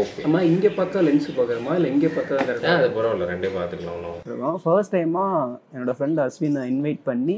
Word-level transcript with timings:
Okay 0.00 0.22
நம்ம 0.24 0.38
இங்கே 0.50 0.70
பார்த்தா 0.78 1.02
லென்ஸ் 1.06 1.28
பார்க்குறோமா? 1.36 1.72
இல்லை 1.78 1.88
இங்கே 1.94 2.08
பார்த்தா 2.16 2.36
கரெக்டாக 2.46 2.78
அது 2.78 2.88
பரவாயில்ல. 2.96 3.26
ரெண்டே 3.32 3.50
பார்த்துக்கலாம் 3.56 4.58
ஃபர்ஸ்ட் 4.64 4.94
டைமாக 4.94 5.42
என்னோடய 5.74 5.96
ஃப்ரெண்ட் 5.98 6.20
அஸ்வினை 6.24 6.62
இன்வைட் 6.72 7.02
பண்ணி 7.08 7.36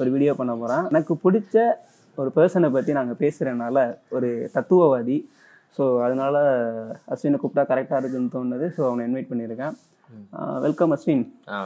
ஒரு 0.00 0.08
வீடியோ 0.14 0.32
பண்ண 0.40 0.52
போகிறேன் 0.62 0.86
எனக்கு 0.92 1.14
பிடிச்ச 1.24 1.56
ஒரு 2.18 2.30
பர்சனை 2.36 2.68
பற்றி 2.76 2.92
நாங்கள் 2.98 3.20
பேசுகிறனால 3.22 3.76
ஒரு 4.16 4.28
தத்துவவாதி. 4.56 5.18
ஸோ 5.76 5.84
அதனால 6.06 6.36
அஸ்வினை 7.14 7.38
கூப்பிட்டா 7.42 7.64
கரெக்டாக 7.70 8.00
இருக்குன்னு 8.02 8.34
தோணுது. 8.36 8.66
ஸோ 8.76 8.80
அவனை 8.88 9.04
இன்வைட் 9.08 9.30
பண்ணியிருக்கேன். 9.30 9.74
வெல்கம் 10.66 10.92
அஸ்வின். 10.96 11.24
ஆ 11.54 11.60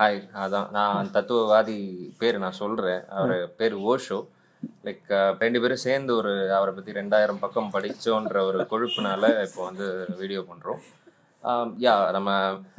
ஹாய் 0.00 0.20
அதான் 0.42 0.68
நான் 0.76 1.10
தத்துவவாதி 1.16 1.78
பேர் 2.20 2.42
நான் 2.44 2.60
சொல்கிறேன் 2.62 3.02
அவர் 3.16 3.40
பேர் 3.58 3.74
ஓஷோ 3.92 4.18
லைக் 4.86 5.10
ரெண்டு 5.42 5.60
பேரும் 5.62 5.84
சேர்ந்து 5.86 6.12
ஒரு 6.20 6.32
அவரை 6.58 6.72
பற்றி 6.76 6.98
ரெண்டாயிரம் 7.00 7.42
பக்கம் 7.42 7.74
படிச்சோன்ற 7.74 8.38
ஒரு 8.48 8.58
கொழுப்புனால 8.72 9.30
இப்போ 9.46 9.60
வந்து 9.68 9.86
வீடியோ 10.22 10.42
பண்ணுறோம் 10.50 10.80
யா 11.84 11.94
நம்ம 12.16 12.30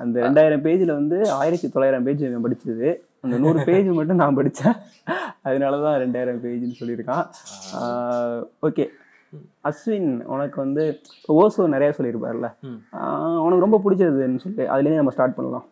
அந்த 0.04 0.18
ரெண்டாயிரம் 0.26 0.64
பேஜில் 0.66 0.98
வந்து 1.00 1.18
ஆயிரத்தி 1.38 1.68
தொள்ளாயிரம் 1.76 2.06
பேஜ் 2.08 2.26
இவன் 2.26 2.46
படிச்சது. 2.46 2.90
அந்த 3.24 3.36
நூறு 3.44 3.60
பேஜ் 3.70 3.90
மட்டும் 4.00 4.22
நான் 4.22 4.38
படித்தேன் 4.40 4.78
அதனால 5.48 5.80
தான் 5.86 5.98
ரெண்டாயிரம் 6.04 6.42
பேஜ்னு 6.44 6.80
சொல்லியிருக்கான். 6.82 7.26
ஓகே 8.68 8.86
அஸ்வின் 9.70 10.10
உனக்கு 10.34 10.58
வந்து 10.66 10.84
ஓசோ 11.40 11.66
நிறையா 11.76 11.92
சொல்லியிருப்பார்ல 11.98 12.48
உனக்கு 13.46 13.66
ரொம்ப 13.66 13.80
பிடிச்சதுன்னு 13.84 14.44
சொல்லி. 14.46 14.64
அதுலேருந்து 14.74 15.02
நம்ம 15.02 15.14
ஸ்டார்ட் 15.18 15.38
பண்ணலாம். 15.38 15.66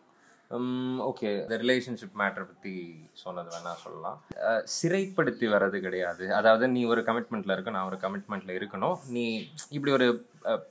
ஓகே 1.08 1.28
இந்த 1.42 1.56
ரிலேஷன்ஷிப் 1.62 2.16
மேட்டரை 2.20 2.44
பற்றி 2.46 2.72
சொன்னது 3.12 3.50
வேணால் 3.54 3.82
சொல்லலாம். 3.82 4.16
சிறைப்படுத்தி 4.76 5.46
வர்றது 5.52 5.78
கிடையாது. 5.80 6.24
அதாவது 6.34 6.68
நீ 6.68 6.80
ஒரு 6.84 7.02
கமிட்மெண்ட்டில் 7.08 7.54
இருக்க 7.56 7.74
நான் 7.76 7.88
ஒரு 7.90 7.98
கமிட்மெண்ட்டில் 8.04 8.56
இருக்கணும். 8.58 8.96
நீ 9.16 9.24
இப்படி 9.68 9.92
ஒரு 9.92 10.08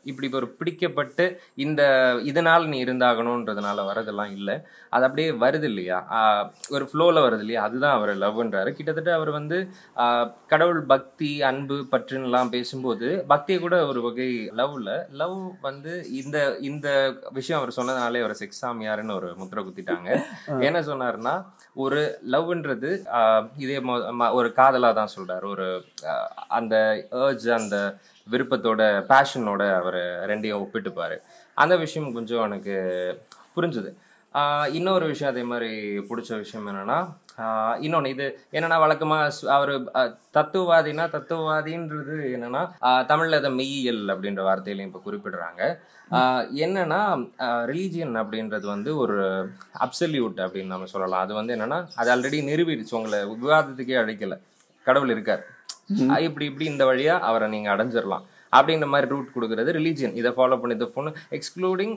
இப்படி 0.06 0.28
ஒரு 0.34 0.48
பிடிக்கப்பட்டு 0.60 1.26
இந்த 1.58 1.82
இதனால் 2.30 2.64
நீ 2.68 2.78
இருந்தாகணுன்றதுனால 2.84 3.86
வரதெல்லாம் 3.90 4.32
இல்லை. 4.38 4.56
அது 4.94 5.06
அப்படியே 5.08 5.30
வருது 5.42 5.68
இல்லையா? 5.70 5.98
ஆஹ், 6.18 6.46
ஒரு 6.72 6.86
ஃப்ளோவில் 6.90 7.26
வருது 7.26 7.44
இல்லையா? 7.44 7.64
அதுதான் 7.68 7.96
அவர் 7.98 8.12
லவ்ன்றாரு 8.18 8.72
கிட்டத்தட்ட 8.78 9.12
அவர் 9.16 9.32
வந்து 9.32 9.58
கடவுள் 10.48 10.82
பக்தி 10.88 11.32
அன்பு 11.50 11.78
பற்றுன்னெலாம் 11.92 12.54
பேசும்போது 12.56 13.10
பக்தியை 13.32 13.60
கூட 13.60 13.78
ஒரு 13.90 14.02
வகை 14.02 14.30
லவ்ல 14.60 14.90
லவ் 15.20 15.38
வந்து 15.62 15.92
இந்த 16.20 16.38
இந்த 16.70 16.88
விஷயம் 17.38 17.60
அவர் 17.60 17.78
சொன்னதுனாலே 17.78 18.24
அவர் 18.24 18.40
செக்ஸ் 18.42 18.62
சாமியாருன்னு 18.62 19.18
ஒரு 19.20 19.30
முத்திரை 19.40 19.64
குத்திட்டாங்க. 19.64 20.10
என்ன 20.68 20.82
சொன்னாருன்னா 20.90 21.36
ஒரு 21.78 22.02
லவ்ன்றது 22.34 22.92
இதே 23.58 23.78
ஒரு 24.38 24.50
காதலா 24.58 24.92
தான் 24.94 25.14
சொல்றாரு. 25.16 25.46
ஒரு 25.48 25.68
அந்த 26.58 26.76
ஏர்ஜ் 27.22 27.48
அந்த 27.58 27.76
விருப்பத்தோட 28.32 28.82
பேஷனோட 29.12 29.64
அவர் 29.80 30.02
ரெண்டையும் 30.32 30.62
ஒப்பிட்டுப்பார். 30.64 31.18
அந்த 31.64 31.74
விஷயம் 31.86 32.14
கொஞ்சம் 32.18 32.46
எனக்கு 32.50 32.76
புரிஞ்சுது. 33.56 33.92
இன்னொரு 34.78 35.06
விஷயம் 35.12 35.32
அதே 35.34 35.44
மாதிரி 35.52 35.72
பிடிச்ச 36.10 36.30
விஷயம் 36.42 36.68
என்னென்னா 36.72 36.98
இன்னொன்று 37.86 38.10
இது 38.14 38.26
என்னென்னா 38.58 38.78
வழக்கமாக 38.84 39.30
அவர் 39.56 39.72
தத்துவவாதினா 40.38 41.06
தத்துவவாதின்றது 41.14 42.16
என்னென்னா 42.36 42.62
தமிழில் 43.12 43.38
அதை 43.40 43.52
மெய்யியல் 43.60 44.04
அப்படின்ற 44.14 44.42
வார்த்தையிலையும் 44.50 44.90
இப்போ 44.90 45.02
குறிப்பிடுறாங்க. 45.06 45.62
என்னென்னா 46.66 47.00
என்னன்னா 47.00 47.02
ரிலீஜியன் 47.72 48.16
அப்படின்றது 48.22 48.66
வந்து 48.76 48.94
ஒரு 49.04 49.18
அப்சல்யூட் 49.86 50.40
அப்படின்னு 50.46 50.74
நம்ம 50.74 50.90
சொல்லலாம். 50.96 51.24
அது 51.26 51.34
வந்து 51.40 51.56
என்னென்னா 51.56 51.80
அது 52.02 52.12
ஆல்ரெடி 52.16 52.42
நிரூபிடுச்சு 52.52 52.98
உங்களை 53.00 53.20
விவாதத்துக்கே 53.46 53.98
அழைக்கலை. 54.04 54.38
கடவுள் 54.88 55.14
இருக்கார். 55.16 55.44
இப்படி 55.98 56.46
இப்படி 56.46 56.66
இந்த 56.66 56.86
வழியா 56.86 57.20
அவரை 57.20 57.50
நீங்க 57.50 57.76
அடைஞ்சிடலாம் 57.76 58.26
அப்படின்ற 58.54 58.88
மாதிரி 58.88 59.10
ரூட் 59.10 59.34
கொடுக்கறது 59.36 59.74
ரிலீஜியன் 59.74 60.14
இதை 60.14 60.32
ஃபாலோ 60.32 60.60
பண்ணி 60.60 60.76
இதை 60.76 60.88
பொண்ணு 60.88 61.12
எக்ஸ்க்ளூடிங் 61.32 61.96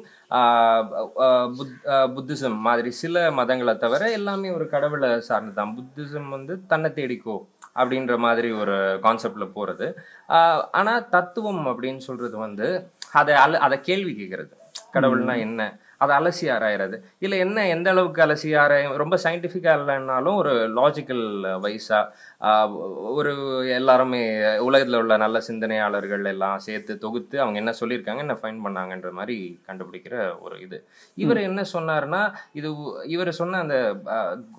புத்திசம் 2.17 2.57
மாதிரி 2.59 2.91
சில 2.91 3.31
மதங்களை 3.31 3.77
தவிர 3.77 4.11
எல்லாமே 4.11 4.51
ஒரு 4.51 4.69
கடவுளை 4.69 5.21
சார்ந்து 5.21 5.55
தான் 5.55 5.77
புத்திசம் 5.79 6.29
வந்து 6.29 6.67
தன்னை 6.67 6.91
தேடிக்கோ 6.91 7.37
அப்படின்ற 7.75 8.19
மாதிரி 8.19 8.51
ஒரு 8.53 8.73
கான்செப்ட்ல 9.03 9.49
போறது. 9.55 9.87
ஆஹ் 10.29 10.63
ஆனா 10.71 11.01
தத்துவம் 11.01 11.67
அப்படின்னு 11.67 11.97
சொல்றது 11.97 12.37
வந்து 12.37 12.91
அதை 13.13 13.35
அல 13.35 13.59
அதை 13.59 13.81
கேள்வி 13.81 14.13
கேட்கறது. 14.13 14.53
கடவுள்னா 14.93 15.39
என்ன? 15.39 15.79
அதை 16.03 16.13
அலசி 16.21 16.47
ஆராயிறது. 16.57 16.97
இல்லை 17.25 17.37
என்ன 17.45 17.67
எந்த 17.75 17.89
அளவுக்கு 17.95 18.21
அலசி 18.25 18.51
ஆராயும் 18.63 18.95
ரொம்ப 19.03 19.17
சயின்டிஃபிக்காக 19.25 19.77
இல்லைன்னாலும் 19.81 20.39
ஒரு 20.43 20.53
லாஜிக்கல் 20.79 21.25
வைஸாக 21.65 23.11
ஒரு 23.19 23.33
எல்லாருமே 23.79 24.23
உலகத்தில் 24.69 25.01
உள்ள 25.03 25.17
நல்ல 25.25 25.41
சிந்தனையாளர்கள் 25.49 26.25
எல்லாம் 26.33 26.63
சேர்த்து 26.67 26.93
தொகுத்து 27.05 27.37
அவங்க 27.45 27.59
என்ன 27.63 27.75
சொல்லியிருக்காங்க 27.81 28.25
என்ன 28.27 28.37
ஃபைன் 28.41 28.63
பண்ணாங்கன்ற 28.67 29.11
மாதிரி 29.19 29.37
கண்டுபிடிக்கிற 29.69 30.17
ஒரு 30.47 30.57
இது. 30.67 30.79
இவர் 31.25 31.41
என்ன 31.49 31.65
சொன்னாருன்னா 31.75 32.23
இது 32.61 32.71
இவர் 33.15 33.31
சொன்ன 33.41 33.61
அந்த 33.65 33.77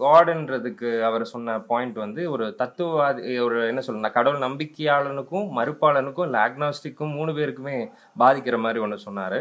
காடுன்றதுக்கு 0.04 0.92
அவர் 1.10 1.26
சொன்ன 1.34 1.58
பாயிண்ட் 1.72 2.00
வந்து 2.06 2.24
ஒரு 2.36 2.48
தத்துவவாதி 2.62 3.38
ஒரு 3.48 3.58
என்ன 3.72 3.84
சொல்லணும் 3.88 4.18
கடவுள் 4.18 4.46
நம்பிக்கையாளனுக்கும் 4.48 5.50
மறுப்பாளனுக்கும் 5.60 6.28
இல்லை 6.30 6.42
அக்னாஸ்டிக்கும் 6.46 7.16
மூணு 7.18 7.32
பேருக்குமே 7.40 7.78
பாதிக்கிற 8.22 8.58
மாதிரி 8.66 8.82
ஒன்று 8.86 9.06
சொன்னார். 9.08 9.40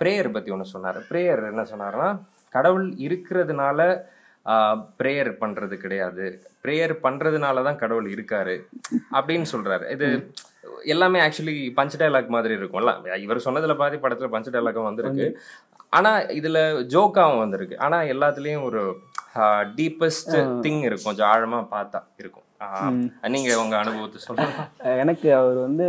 ப்ரேயர் 0.00 0.34
பற்றி 0.34 0.50
ஒன்று 0.54 0.72
சொன்னார். 0.74 0.98
ப்ரேயர் 1.10 1.42
என்ன 1.52 1.64
சொன்னார்னா 1.72 2.08
கடவுள் 2.54 2.86
இருக்கிறதுனால 3.06 3.80
ப்ரேயர் 5.00 5.30
பண்ணுறது 5.40 5.74
கிடையாது. 5.82 6.26
ப்ரேயர் 6.64 6.94
பண்ணுறதுனால 7.04 7.62
தான் 7.66 7.80
கடவுள் 7.82 8.06
இருக்காரு 8.14 8.54
அப்படின்னு 9.16 9.46
சொல்கிறாரு 9.52 9.84
இது 9.94 10.06
எல்லாமே 10.94 11.18
ஆக்சுவலி 11.24 11.56
பஞ்ச் 11.78 11.98
டைலாக் 12.00 12.34
மாதிரி 12.36 12.54
இருக்கும்ல. 12.58 12.92
இவர் 13.24 13.44
சொன்னதுல 13.46 13.74
பாதி 13.82 13.96
படத்துல 14.04 14.30
பஞ்ச் 14.34 14.54
டைலாக்கும் 14.54 14.88
வந்திருக்கு. 14.88 15.26
ஆனா 15.98 16.10
இதுல 16.38 16.58
ஜோக்காவும் 16.94 17.42
வந்திருக்கு. 17.44 17.76
ஆனா 17.86 17.98
எல்லாத்துலயும் 18.14 18.66
ஒரு 18.68 18.82
டீப்பஸ்ட் 19.78 20.34
திங் 20.64 20.82
இருக்கும். 20.88 21.08
கொஞ்சம் 21.10 21.30
ஆழமா 21.32 21.60
பார்த்தா 21.74 22.00
இருக்கும். 22.22 22.46
ஆஹ், 22.64 22.96
நீங்க 23.34 23.50
உங்க 23.62 23.76
அனுபவத்தை 23.82 24.20
சொல்லுங்க. 24.26 24.64
எனக்கு 25.02 25.28
அவர் 25.40 25.58
வந்து 25.66 25.88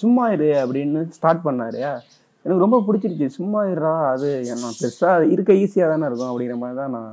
சும்மா 0.00 0.24
இரு 0.36 0.48
அப்படின்னு 0.62 1.00
ஸ்டார்ட் 1.18 1.46
பண்ணாரு 1.46 1.80
எனக்கு 2.44 2.64
ரொம்ப 2.64 2.78
பிடிச்சிருச்சு. 2.86 3.26
சும்மா 3.38 3.60
இருடா 3.72 3.92
அது 4.14 4.28
என்ன 4.54 4.72
பெருசாக 4.80 5.28
இருக்க 5.34 5.52
ஈஸியாக 5.62 5.92
தானே 5.92 6.08
இருக்கும் 6.10 6.32
அப்படிங்கிற 6.32 6.56
மாதிரி 6.62 6.78
தான் 6.80 6.94
நான் 6.96 7.12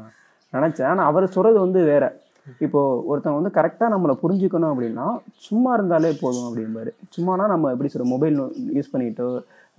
நினச்சேன். 0.53 0.89
ஆனால் 0.91 1.09
அவர் 1.11 1.33
சொல்கிறது 1.35 1.57
வந்து 1.65 1.81
வேற. 1.91 2.05
இப்போ 2.65 2.81
ஒருத்தன் 3.11 3.37
வந்து 3.37 3.51
கரெக்டாக 3.57 3.93
நம்மளை 3.93 4.13
புரிஞ்சுக்கணும் 4.21 4.71
அப்படின்னா 4.73 5.07
சும்மா 5.47 5.71
இருந்தாலே 5.77 6.11
போதும் 6.21 6.47
அப்படிம்பாரு. 6.49 6.91
சும்மானா 7.15 7.45
நம்ம 7.53 7.71
எப்படி 7.73 7.91
சொல்ற 7.93 8.07
மொபைல் 8.13 8.37
யூஸ் 8.77 8.93
பண்ணிட்டோ 8.93 9.27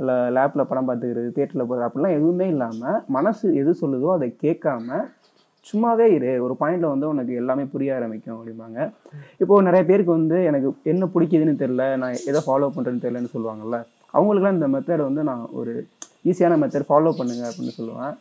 இல்லை 0.00 0.16
லேப்பில் 0.36 0.68
படம் 0.68 0.88
பார்த்துக்கிறது 0.88 1.30
தேட்டரில் 1.38 1.66
போகிறது 1.68 1.86
அப்படிலாம் 1.86 2.16
எதுவுமே 2.18 2.46
இல்லாமல் 2.52 3.00
மனசு 3.16 3.46
எது 3.62 3.72
சொல்லுதோ 3.80 4.10
அதை 4.18 4.28
கேட்காம 4.44 5.00
சும்மாவே 5.66 6.06
இரு. 6.16 6.30
ஒரு 6.44 6.54
பாயிண்ட்ல 6.60 6.90
வந்து 6.92 7.06
உனக்கு 7.12 7.32
எல்லாமே 7.40 7.64
புரிய 7.72 7.96
ஆரம்பிக்கும் 7.96 8.36
அப்படிம்பாங்க. 8.36 8.78
இப்போ 9.42 9.54
நிறைய 9.68 9.82
பேருக்கு 9.88 10.12
வந்து 10.18 10.38
எனக்கு 10.50 10.68
என்ன 10.92 11.08
பிடிக்குதுன்னு 11.14 11.54
தெரில 11.62 11.86
நான் 12.02 12.22
எதை 12.30 12.42
ஃபாலோ 12.46 12.70
பண்ணுறேன்னு 12.76 13.04
தெரிலன்னு 13.04 13.34
சொல்லுவாங்கல்ல. 13.34 13.78
அவங்களுக்குலாம் 14.16 14.58
இந்த 14.58 14.68
மெத்தட் 14.74 15.08
வந்து 15.08 15.22
நான் 15.30 15.44
ஒரு 15.60 15.74
ஈஸியான 16.30 16.58
மெத்தட் 16.62 16.88
ஃபாலோ 16.88 17.12
பண்ணுங்க 17.20 17.44
அப்படின்னு 17.50 17.76
சொல்லுவேன். 17.78 18.14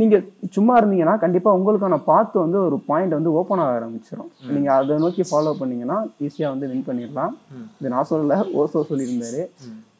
நீங்கள் 0.00 0.24
சும்மா 0.56 0.74
இருந்தீங்கன்னா 0.80 1.14
கண்டிப்பாக 1.22 1.56
உங்களுக்கான 1.58 1.96
பாத்து 2.10 2.36
வந்து 2.44 2.58
ஒரு 2.66 2.76
பாயிண்ட் 2.88 3.16
வந்து 3.18 3.30
ஓப்பன் 3.38 3.62
ஆக 3.62 3.78
ஆரம்பிச்சிடும் 3.78 4.30
நீங்கள் 4.54 4.76
அதை 4.80 4.96
நோக்கி 5.04 5.24
ஃபாலோ 5.30 5.52
பண்ணீங்கன்னா 5.60 5.98
ஈஸியாக 6.26 6.52
வந்து 6.54 6.68
வின் 6.70 6.86
பண்ணிடலாம். 6.88 7.34
இது 7.78 7.92
நான் 7.94 8.10
சொல்லல 8.10 8.38
ஓசோ 8.60 8.82
சொல்லியிருந்தாரு. 8.90 9.42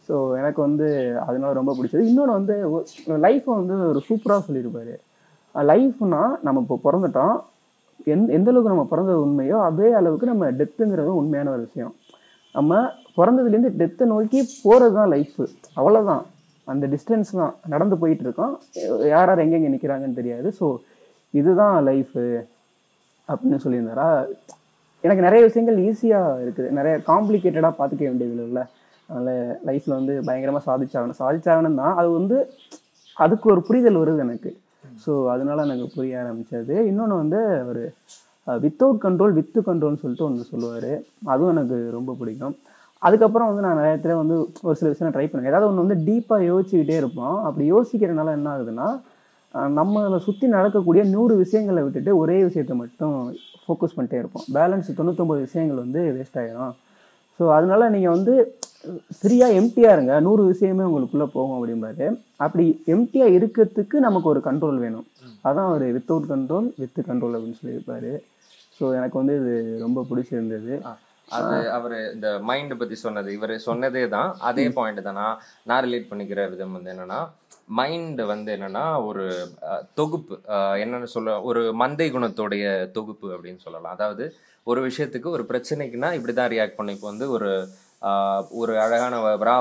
ஸோ 0.06 0.14
எனக்கு 0.40 0.60
வந்து 0.66 0.86
அதனால 1.26 1.50
ரொம்ப 1.60 1.72
பிடிச்சது. 1.78 2.08
இன்னொன்று 2.10 2.38
வந்து 2.38 2.54
லைஃப்பை 3.26 3.52
வந்து 3.60 3.76
ஒரு 3.90 4.02
சூப்பராக 4.08 4.42
சொல்லியிருப்பாரு. 4.48 4.94
லைஃப்னா 5.54 6.22
நம்ம 6.46 6.62
இப்போ 6.64 6.78
பிறந்துட்டோம். 6.86 7.36
எந்த 8.12 8.32
எந்த 8.36 8.48
அளவுக்கு 8.50 8.74
நம்ம 8.74 8.86
பிறந்தது 8.92 9.18
உண்மையோ 9.26 9.56
அதே 9.68 9.88
அளவுக்கு 10.00 10.32
நம்ம 10.32 10.48
டெத்துங்கிறது 10.60 11.10
உண்மையான 11.20 11.50
ஒரு 11.56 11.62
விஷயம். 11.68 11.92
நம்ம 12.54 12.80
பிறந்ததுலேருந்து 13.16 13.70
டெத்தை 13.80 14.04
நோக்கி 14.14 14.40
போகிறது 14.64 14.94
தான் 14.98 15.12
லைஃபு 15.14 15.44
அவ்வளோதான் 15.78 16.22
அந்த 16.72 16.84
டிஸ்டன்ஸ் 16.94 17.30
தான் 17.40 17.54
நடந்து 17.72 17.96
போயிட்டு 18.00 18.24
இருக்கோம் 18.26 18.52
யார் 19.12 19.30
யார் 19.30 19.44
எங்கெங்கே 19.44 19.70
நிற்கிறாங்கன்னு 19.74 20.18
தெரியாது. 20.20 20.48
ஸோ 20.58 20.66
இதுதான் 21.40 21.76
லைஃபு 21.88 22.24
அப்படின்னு 23.28 23.58
சொல்லியிருந்தாரா? 23.64 24.08
எனக்கு 25.04 25.24
நிறைய 25.26 25.40
விஷயங்கள் 25.48 25.78
ஈஸியாக 25.88 26.40
இருக்குது. 26.44 26.68
நிறைய 26.78 26.94
காம்ப்ளிகேட்டடாக 27.10 27.74
பார்த்துக்க 27.78 28.02
வேண்டியது 28.10 28.46
இல்லை. 28.48 28.64
அதனால் 29.08 29.32
லைஃப்பில் 29.68 29.98
வந்து 29.98 30.14
பயங்கரமாக 30.26 30.64
சாதிச்சாகணும். 30.68 31.20
சாதிச்சாகணும் 31.22 31.80
தான் 31.82 31.96
அது 32.00 32.08
வந்து 32.18 32.36
அதுக்கு 33.24 33.46
ஒரு 33.54 33.62
புரிதல் 33.68 34.00
வருது 34.02 34.20
எனக்கு. 34.26 34.50
ஸோ 35.04 35.12
அதனால 35.32 35.64
எனக்கு 35.68 35.86
புரிய 35.96 36.20
ஆரம்பித்தது 36.22 36.74
இன்னொன்று 36.90 37.16
வந்து 37.22 37.40
ஒரு 37.70 37.82
வித்தவுட் 38.64 39.02
கண்ட்ரோல் 39.06 39.36
வித்து 39.38 39.60
கண்ட்ரோல்னு 39.68 40.02
சொல்லிட்டு 40.04 40.28
ஒன்று 40.28 40.50
சொல்லுவார். 40.52 40.92
அதுவும் 41.32 41.52
எனக்கு 41.54 41.76
ரொம்ப 41.98 42.14
பிடிக்கும். 42.20 42.54
அதுக்கப்புறம் 43.06 43.48
வந்து 43.50 43.64
நான் 43.66 43.78
நிறைய 43.80 43.94
இடத்துல 43.94 44.16
வந்து 44.22 44.36
ஒரு 44.66 44.76
சில 44.80 44.90
விஷயம் 44.92 45.14
ட்ரை 45.14 45.26
பண்ணுவேன். 45.28 45.50
ஏதாவது 45.52 45.68
ஒன்று 45.68 45.84
வந்து 45.84 45.98
டீப்பாக 46.08 46.46
யோசிச்சுக்கிட்டே 46.50 46.96
இருப்போம். 47.02 47.36
அப்படி 47.46 47.64
யோசிக்கிறனால 47.74 48.34
என்ன 48.38 48.50
ஆகுதுன்னா 48.54 48.88
நம்மளை 49.78 50.18
சுற்றி 50.26 50.46
நடக்கக்கூடிய 50.56 51.02
நூறு 51.14 51.34
விஷயங்களை 51.44 51.80
விட்டுட்டு 51.86 52.12
ஒரே 52.22 52.36
விஷயத்தை 52.48 52.74
மட்டும் 52.82 53.16
ஃபோக்கஸ் 53.64 53.96
பண்ணிட்டே 53.96 54.20
இருப்போம். 54.22 54.46
பேலன்ஸ் 54.56 54.88
தொண்ணூத்தொம்பது 54.98 55.40
விஷயங்கள் 55.46 55.82
வந்து 55.84 56.00
வேஸ்ட் 56.16 56.38
ஆகிடும் 56.42 56.74
ஸோ 57.40 57.44
அதனால 57.56 57.88
நீங்கள் 57.94 58.14
வந்து 58.16 58.34
ஃப்ரீயாக 59.18 59.58
எம்டியாக 59.58 59.96
இருங்க. 59.96 60.14
நூறு 60.26 60.42
விஷயமே 60.52 60.86
உங்களுக்குள்ளே 60.88 61.26
போகும் 61.34 61.56
அப்படிம்பாரு. 61.58 62.06
அப்படி 62.44 62.64
எம்டியாக 62.94 63.36
இருக்கிறதுக்கு 63.38 63.96
நமக்கு 64.06 64.28
ஒரு 64.32 64.40
கண்ட்ரோல் 64.48 64.78
வேணும். 64.84 65.06
அதான் 65.48 65.68
அவர் 65.70 65.84
வித்தவுட் 65.96 66.26
கண்ட்ரோல் 66.32 66.66
வித் 66.82 67.06
கண்ட்ரோல் 67.10 67.36
அப்படின்னு 67.36 67.60
சொல்லியிருப்பாரு. 67.60 68.12
ஸோ 68.76 68.84
எனக்கு 68.98 69.16
வந்து 69.20 69.34
இது 69.40 69.54
ரொம்ப 69.86 70.04
பிடிச்சிருந்தது. 70.10 70.72
அது 71.28 71.56
அவர் 71.74 71.94
இந்த 72.14 72.28
மைண்ட் 72.48 72.74
பத்தி 72.78 72.96
சொன்னது 73.00 73.28
இவர் 73.36 73.54
சொன்னதே 73.66 74.02
தான். 74.14 74.30
அதே 74.48 74.64
பாயிண்ட் 74.76 75.00
தான். 75.02 75.20
நான் 75.20 75.38
நான் 75.66 75.84
ரிலேட் 75.86 76.10
பண்ணிக்கிற 76.10 76.40
விதம் 76.52 76.74
வந்து 76.76 76.92
என்னன்னா 76.94 77.20
மைண்ட் 77.78 78.20
வந்து 78.30 78.50
என்னன்னா 78.56 78.84
ஒரு 79.08 79.24
தொகுப்பு. 79.94 80.34
என்னன்னு 80.82 81.08
சொல்ல 81.14 81.36
ஒரு 81.50 81.62
மந்தை 81.82 82.08
குணத்தோடைய 82.10 82.64
தொகுப்பு 82.96 83.28
அப்படின்னு 83.34 83.64
சொல்லலாம். 83.64 83.94
அதாவது 83.96 84.24
ஒரு 84.66 84.80
விஷயத்துக்கு 84.86 85.28
ஒரு 85.36 85.44
பிரச்சனைக்குன்னா 85.48 86.10
இப்படி 86.18 86.34
தான் 86.34 86.52
ரியாக்ட் 86.52 86.76
பண்ணும் 86.76 86.96
இப்போ 86.96 87.08
வந்து 87.10 87.28
ஒரு 87.36 87.50
ஒரு 88.60 88.72
அழகான 88.84 89.14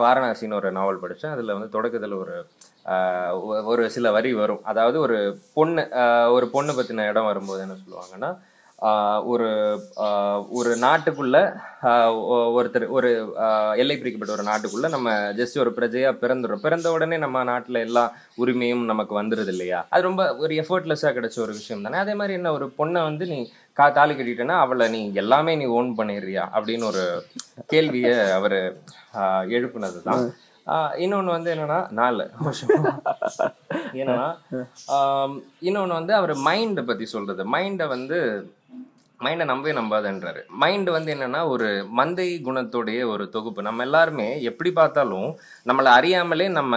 வாரணாசின்னு 0.03 0.59
ஒரு 0.59 0.69
நாவல் 0.77 1.01
படித்தேன் 1.01 1.33
அதில் 1.33 1.55
வந்து 1.55 1.75
தொடக்கத்தில் 1.75 2.15
ஒரு 2.21 2.35
ஒரு 3.71 3.83
சில 3.95 4.07
வரி 4.11 4.31
வரும். 4.39 4.61
அதாவது 4.71 4.97
ஒரு 4.99 5.17
பொண்ணு 5.55 5.83
ஆஹ், 6.01 6.29
ஒரு 6.35 6.45
பொண்ணு 6.55 6.71
பற்றின 6.77 7.05
இடம் 7.09 7.29
வரும்போது 7.29 7.63
என்ன 7.65 7.75
சொல்லுவாங்கன்னா 7.81 8.29
ஒரு 9.31 9.47
ஒரு 10.51 10.71
நாட்டுக்குள்ள 10.83 11.37
ஒருத்தர் 12.55 12.85
ஒரு 12.89 13.09
எல்லை 13.75 13.95
பிரிக்கப்பட்ட 13.97 14.35
ஒரு 14.37 14.45
நாட்டுக்குள்ள 14.49 14.89
நம்ம 14.89 15.09
ஜஸ்ட் 15.39 15.59
ஒரு 15.59 15.71
பிரஜையா 15.77 16.11
பிறந்துடும் 16.21 16.63
பிறந்த 16.63 16.87
உடனே 16.91 17.17
நம்ம 17.17 17.43
நாட்டில் 17.43 17.85
எல்லா 17.85 18.03
உரிமையும் 18.37 18.83
நமக்கு 18.85 19.13
வந்துருது 19.19 19.53
இல்லையா? 19.55 19.79
அது 19.93 20.07
ரொம்ப 20.09 20.23
ஒரு 20.43 20.53
எஃபர்ட்லெஸ்ஸாக 20.63 21.13
கிடைச்ச 21.17 21.37
ஒரு 21.39 21.53
விஷயம் 21.59 21.83
தானே. 21.83 21.97
அதே 21.97 22.13
மாதிரி 22.13 22.35
என்ன 22.39 22.53
ஒரு 22.53 22.67
பொண்ணை 22.79 23.01
வந்து 23.03 23.25
நீ 23.25 23.39
கா 23.77 23.87
தாலி 23.89 24.13
கட்டிட்டேன்னா 24.13 24.57
அவளை 24.63 24.87
நீ 24.89 25.01
எல்லாமே 25.15 25.53
நீ 25.55 25.67
ஓன் 25.79 25.91
பண்ணிடுறியா? 25.99 26.45
அப்படின்னு 26.55 26.87
ஒரு 26.91 27.03
கேள்வியை 27.73 28.15
அவர் 28.39 28.59
எழுப்புனது 29.57 30.01
தான் 30.03 30.23
இன்னொன்று 30.99 31.31
வந்து 31.35 31.49
என்னன்னா 31.53 31.77
நாலு 31.91 32.25
என்னன்னா 33.99 34.27
இன்னொன்று 35.61 35.93
வந்து 35.99 36.13
அவர் 36.19 36.33
மைண்டை 36.47 36.83
பற்றி 36.85 37.05
சொல்றது. 37.13 37.41
மைண்டை 37.55 37.85
வந்து 37.87 38.17
மைண்டை 39.25 39.45
நம்பவே 39.51 39.73
நம்பாதன்றாரு. 39.79 40.41
மைண்டு 40.61 40.89
வந்து 40.95 41.09
என்னென்னா 41.15 41.41
ஒரு 41.53 41.67
மந்தை 41.99 42.27
குணத்துடைய 42.47 42.99
ஒரு 43.13 43.25
தொகுப்பு. 43.35 43.61
நம்ம 43.67 43.83
எல்லாருமே 43.87 44.27
எப்படி 44.49 44.71
பார்த்தாலும் 44.79 45.29
நம்மளை 45.69 45.91
அறியாமலே 45.99 46.47
நம்ம 46.59 46.75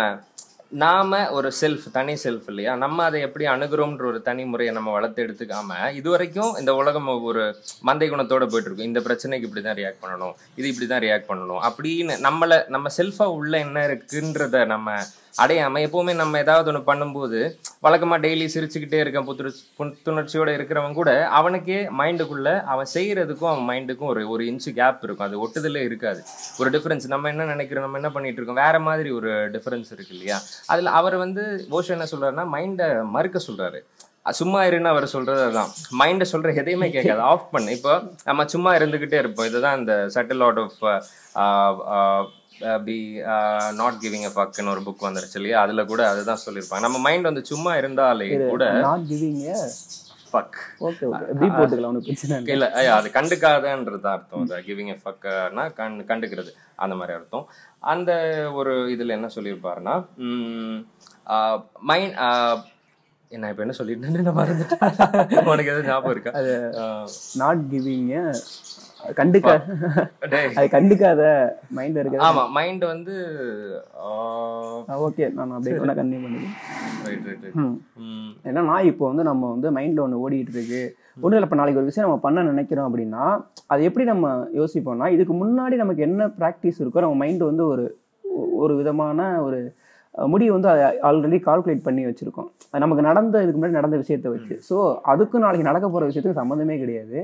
நாம 0.83 1.19
ஒரு 1.37 1.49
செல்ஃப் 1.61 1.85
தனி 1.97 2.15
செல்ஃப் 2.23 2.47
இல்லையா? 2.51 2.73
நம்ம 2.85 2.99
அதை 3.09 3.19
எப்படி 3.27 3.45
அணுகிறோம்ன்ற 3.53 4.05
ஒரு 4.11 4.21
தனி 4.29 4.45
முறையை 4.45 4.73
நம்ம 4.79 4.93
வளர்த்து 4.97 5.25
எடுத்துக்காம 5.25 5.77
இது 5.99 6.09
வரைக்கும் 6.15 6.53
இந்த 6.61 6.73
உலகம் 6.81 7.11
ஒரு 7.31 7.43
மந்தை 7.89 8.07
குணத்தோட 8.09 8.47
போயிட்டு 8.47 8.69
இருக்கும் 8.69 8.91
இந்த 8.91 9.01
பிரச்சனைக்கு 9.09 9.47
இப்படி 9.49 9.63
தான் 9.67 9.79
ரியாக்ட் 9.81 10.03
பண்ணணும் 10.05 10.35
இது 10.61 10.67
இப்படி 10.73 10.89
தான் 10.93 11.05
ரியாக்ட் 11.07 11.31
பண்ணணும் 11.31 11.63
அப்படின்னு 11.69 12.17
நம்மளை 12.27 12.59
நம்ம 12.77 12.91
செல்ஃபா 12.99 13.29
உள்ள 13.39 13.55
என்ன 13.67 13.85
இருக்குன்றத 13.91 14.65
நம்ம 14.75 14.97
அடையாம 15.43 15.81
எப்பவுமே 15.87 16.13
நம்ம 16.15 16.39
ஏதாவது 16.39 16.69
ஒன்று 16.71 16.83
பண்ணும்போது 16.91 17.39
வழக்கமா 17.85 18.17
டெய்லி 18.25 18.45
சிரிச்சுக்கிட்டே 18.55 18.99
இருக்க 19.05 19.21
புத்துணர் 19.29 19.57
புத்துணர்ச்சியோடு 19.79 20.53
இருக்கிறவன் 20.57 20.95
கூட 20.99 21.11
அவனுக்கே 21.39 21.79
மைண்டுக்குள்ள 22.01 22.49
அவன் 22.73 22.91
செய்யறதுக்கும் 22.95 23.51
அவன் 23.53 23.67
மைண்டுக்கும் 23.71 24.11
ஒரு 24.13 24.23
ஒரு 24.35 24.45
இன்ச்சு 24.51 24.71
கேப் 24.81 25.03
இருக்கும். 25.07 25.27
அது 25.29 25.41
ஒட்டுதலே 25.47 25.83
இருக்காது. 25.89 26.21
ஒரு 26.59 26.71
டிஃப்ரென்ஸ் 26.71 27.07
நம்ம 27.15 27.29
என்ன 27.29 27.45
நினைக்கிறோம்? 27.45 27.85
நம்ம 27.87 28.01
என்ன 28.03 28.11
பண்ணிட்டு 28.17 28.41
இருக்கோம்? 28.41 28.65
வேற 28.65 28.79
மாதிரி 28.89 29.11
ஒரு 29.19 29.33
டிஃப்ரென்ஸ் 29.57 29.91
இருக்கு 29.97 30.15
இல்லையா? 30.19 30.39
அதுல 30.67 30.95
அவர் 31.01 31.17
வந்து 31.25 31.45
ஓஷோ 31.71 31.93
என்ன 31.97 32.07
சொல்றாருன்னா 32.13 32.47
மைண்டை 32.57 32.89
மறுக்க 33.17 33.41
சொல்றாரு. 33.49 33.81
சும்மா 34.41 34.61
இருன்னு 34.69 34.91
அவர் 34.91 35.07
சொல்றது 35.15 35.41
அதுதான் 35.47 35.73
மைண்டை 36.01 36.27
சொல்ற 36.33 36.55
எதையுமே 36.61 36.91
கேட்காது. 36.91 37.21
ஆஃப் 37.33 37.51
பண்ணு. 37.55 37.71
இப்போ 37.79 37.95
நம்ம 38.25 38.47
சும்மா 38.55 38.71
இருந்துகிட்டே 38.75 39.19
இருப்போம். 39.25 39.47
இதுதான் 39.47 39.79
இந்த 39.79 39.95
subtle 40.15 40.45
out 40.47 40.63
of 40.65 42.31
be 42.87 42.97
not 43.81 44.01
giving 44.05 44.27
a 44.29 44.33
ஃபக்குன்னு 44.37 44.73
ஒரு 44.75 44.83
புக் 44.87 45.07
வந்துருச்சு 45.07 45.39
இல்லையா? 45.41 45.59
அதுல 45.65 45.85
கூட 45.93 46.03
அதுதான் 46.13 46.43
சொல்லியிருப்பாங்க. 46.47 46.85
நம்ம 46.87 47.01
மைண்ட் 47.07 47.29
வந்து 47.31 47.45
சும்மா 47.53 47.73
இருந்தாலே 47.83 48.29
கூட 48.51 48.65
நாட் 48.87 49.07
கிவிங் 49.13 49.41
ஃபக் 50.33 50.59
ஓகே 50.87 51.05
இல்லை. 52.55 52.69
அது 52.97 53.09
கண்டுக்காதன்றது 53.17 54.09
அர்த்தம். 54.15 54.45
அது 54.45 54.63
கிவிங் 54.69 54.93
எ 54.95 54.99
ஃபக்னா 55.05 55.65
கண் 55.81 55.99
கண்டுக்கிறது. 56.09 56.53
அந்த 56.85 56.95
மாதிரி 57.01 57.17
அர்த்தம். 57.19 57.47
அந்த 57.93 58.13
ஒரு 58.61 58.75
இதுல 58.95 59.17
என்ன 59.19 59.31
சொல்லியிருப்பாருன்னா 59.37 59.97
மைண்ட் 61.91 62.17
என்ன 63.33 63.49
இப்ப 63.53 63.63
என்ன 63.65 63.75
சொல்லிட்டு 63.77 64.25
நான் 64.27 64.37
மறந்துட்டேன். 64.39 65.47
உனக்கு 65.53 65.71
எதுவும் 65.73 65.89
ஞாபகம் 65.91 66.13
இருக்கா? 66.15 66.33
நாட் 67.43 67.63
கிவிங் 67.73 68.11
கண்டுக்க. 69.13 69.51
டேய், 70.33 70.49
அது 70.57 70.67
கண்டுக்காத 70.71 71.23
மைண்ட் 71.71 71.99
இருக்கு 72.01 72.19
ஆமா 72.27 72.43
மைண்ட் 72.55 72.85
வந்து 72.87 73.15
ஓகே 75.01 75.27
நான் 75.37 75.55
அப்படியே 75.57 75.77
கூட 75.79 75.95
கண்டினியூ 75.95 76.23
பண்ணிக்கிறேன். 76.25 77.73
ம், 78.03 78.31
என்னன்னா 78.45 78.77
இப்போ 78.91 79.05
வந்து 79.11 79.25
நம்ம 79.29 79.51
வந்து 79.53 79.71
மைண்டில் 79.77 80.05
ஒன்று 80.05 80.23
ஓடிட்டு 80.23 80.55
இருக்கு 80.57 80.83
ஒன்றும் 81.17 81.37
இல்லை 81.37 81.49
இப்போ 81.49 81.59
நாளைக்கு 81.59 81.81
ஒரு 81.81 81.91
விஷயம் 81.91 82.07
நம்ம 82.07 82.23
பண்ண 82.23 82.45
நினைக்கிறோம் 82.45 82.89
அப்படின்னா 82.89 83.25
அது 83.69 83.83
எப்படி 83.89 84.05
நம்ம 84.07 84.29
யோசிப்போம்னா 84.59 85.09
இதுக்கு 85.15 85.35
முன்னாடி 85.41 85.77
நமக்கு 85.77 86.03
என்ன 86.03 86.31
ப்ராக்டிஸ் 86.39 86.81
இருக்கோ 86.81 87.05
நம்ம 87.05 87.19
மைண்டு 87.23 87.51
வந்து 87.51 87.65
ஒரு 87.69 87.85
ஒரு 88.59 88.75
விதமான 88.77 89.19
ஒரு 89.43 89.59
முடிவு 90.33 90.53
வந்து 90.55 90.69
ஆல்ரெடி 91.09 91.39
கால்குலேட் 91.47 91.87
பண்ணி 91.87 92.03
வச்சுருக்கோம். 92.09 92.49
நமக்கு 92.85 93.07
நடந்த 93.09 93.43
இதுக்கு 93.45 93.59
முன்னாடி 93.59 93.79
நடந்த 93.81 93.97
விஷயத்தை 94.03 94.31
வச்சு. 94.35 94.55
ஸோ 94.69 94.77
அதுக்கும் 95.13 95.45
நாளைக்கு 95.45 95.69
நடக்க 95.69 95.87
போகிற 95.89 96.09
விஷயத்துக்கு 96.11 96.41
சம்மந்தமே 96.41 96.77
கிடையாது. 96.83 97.19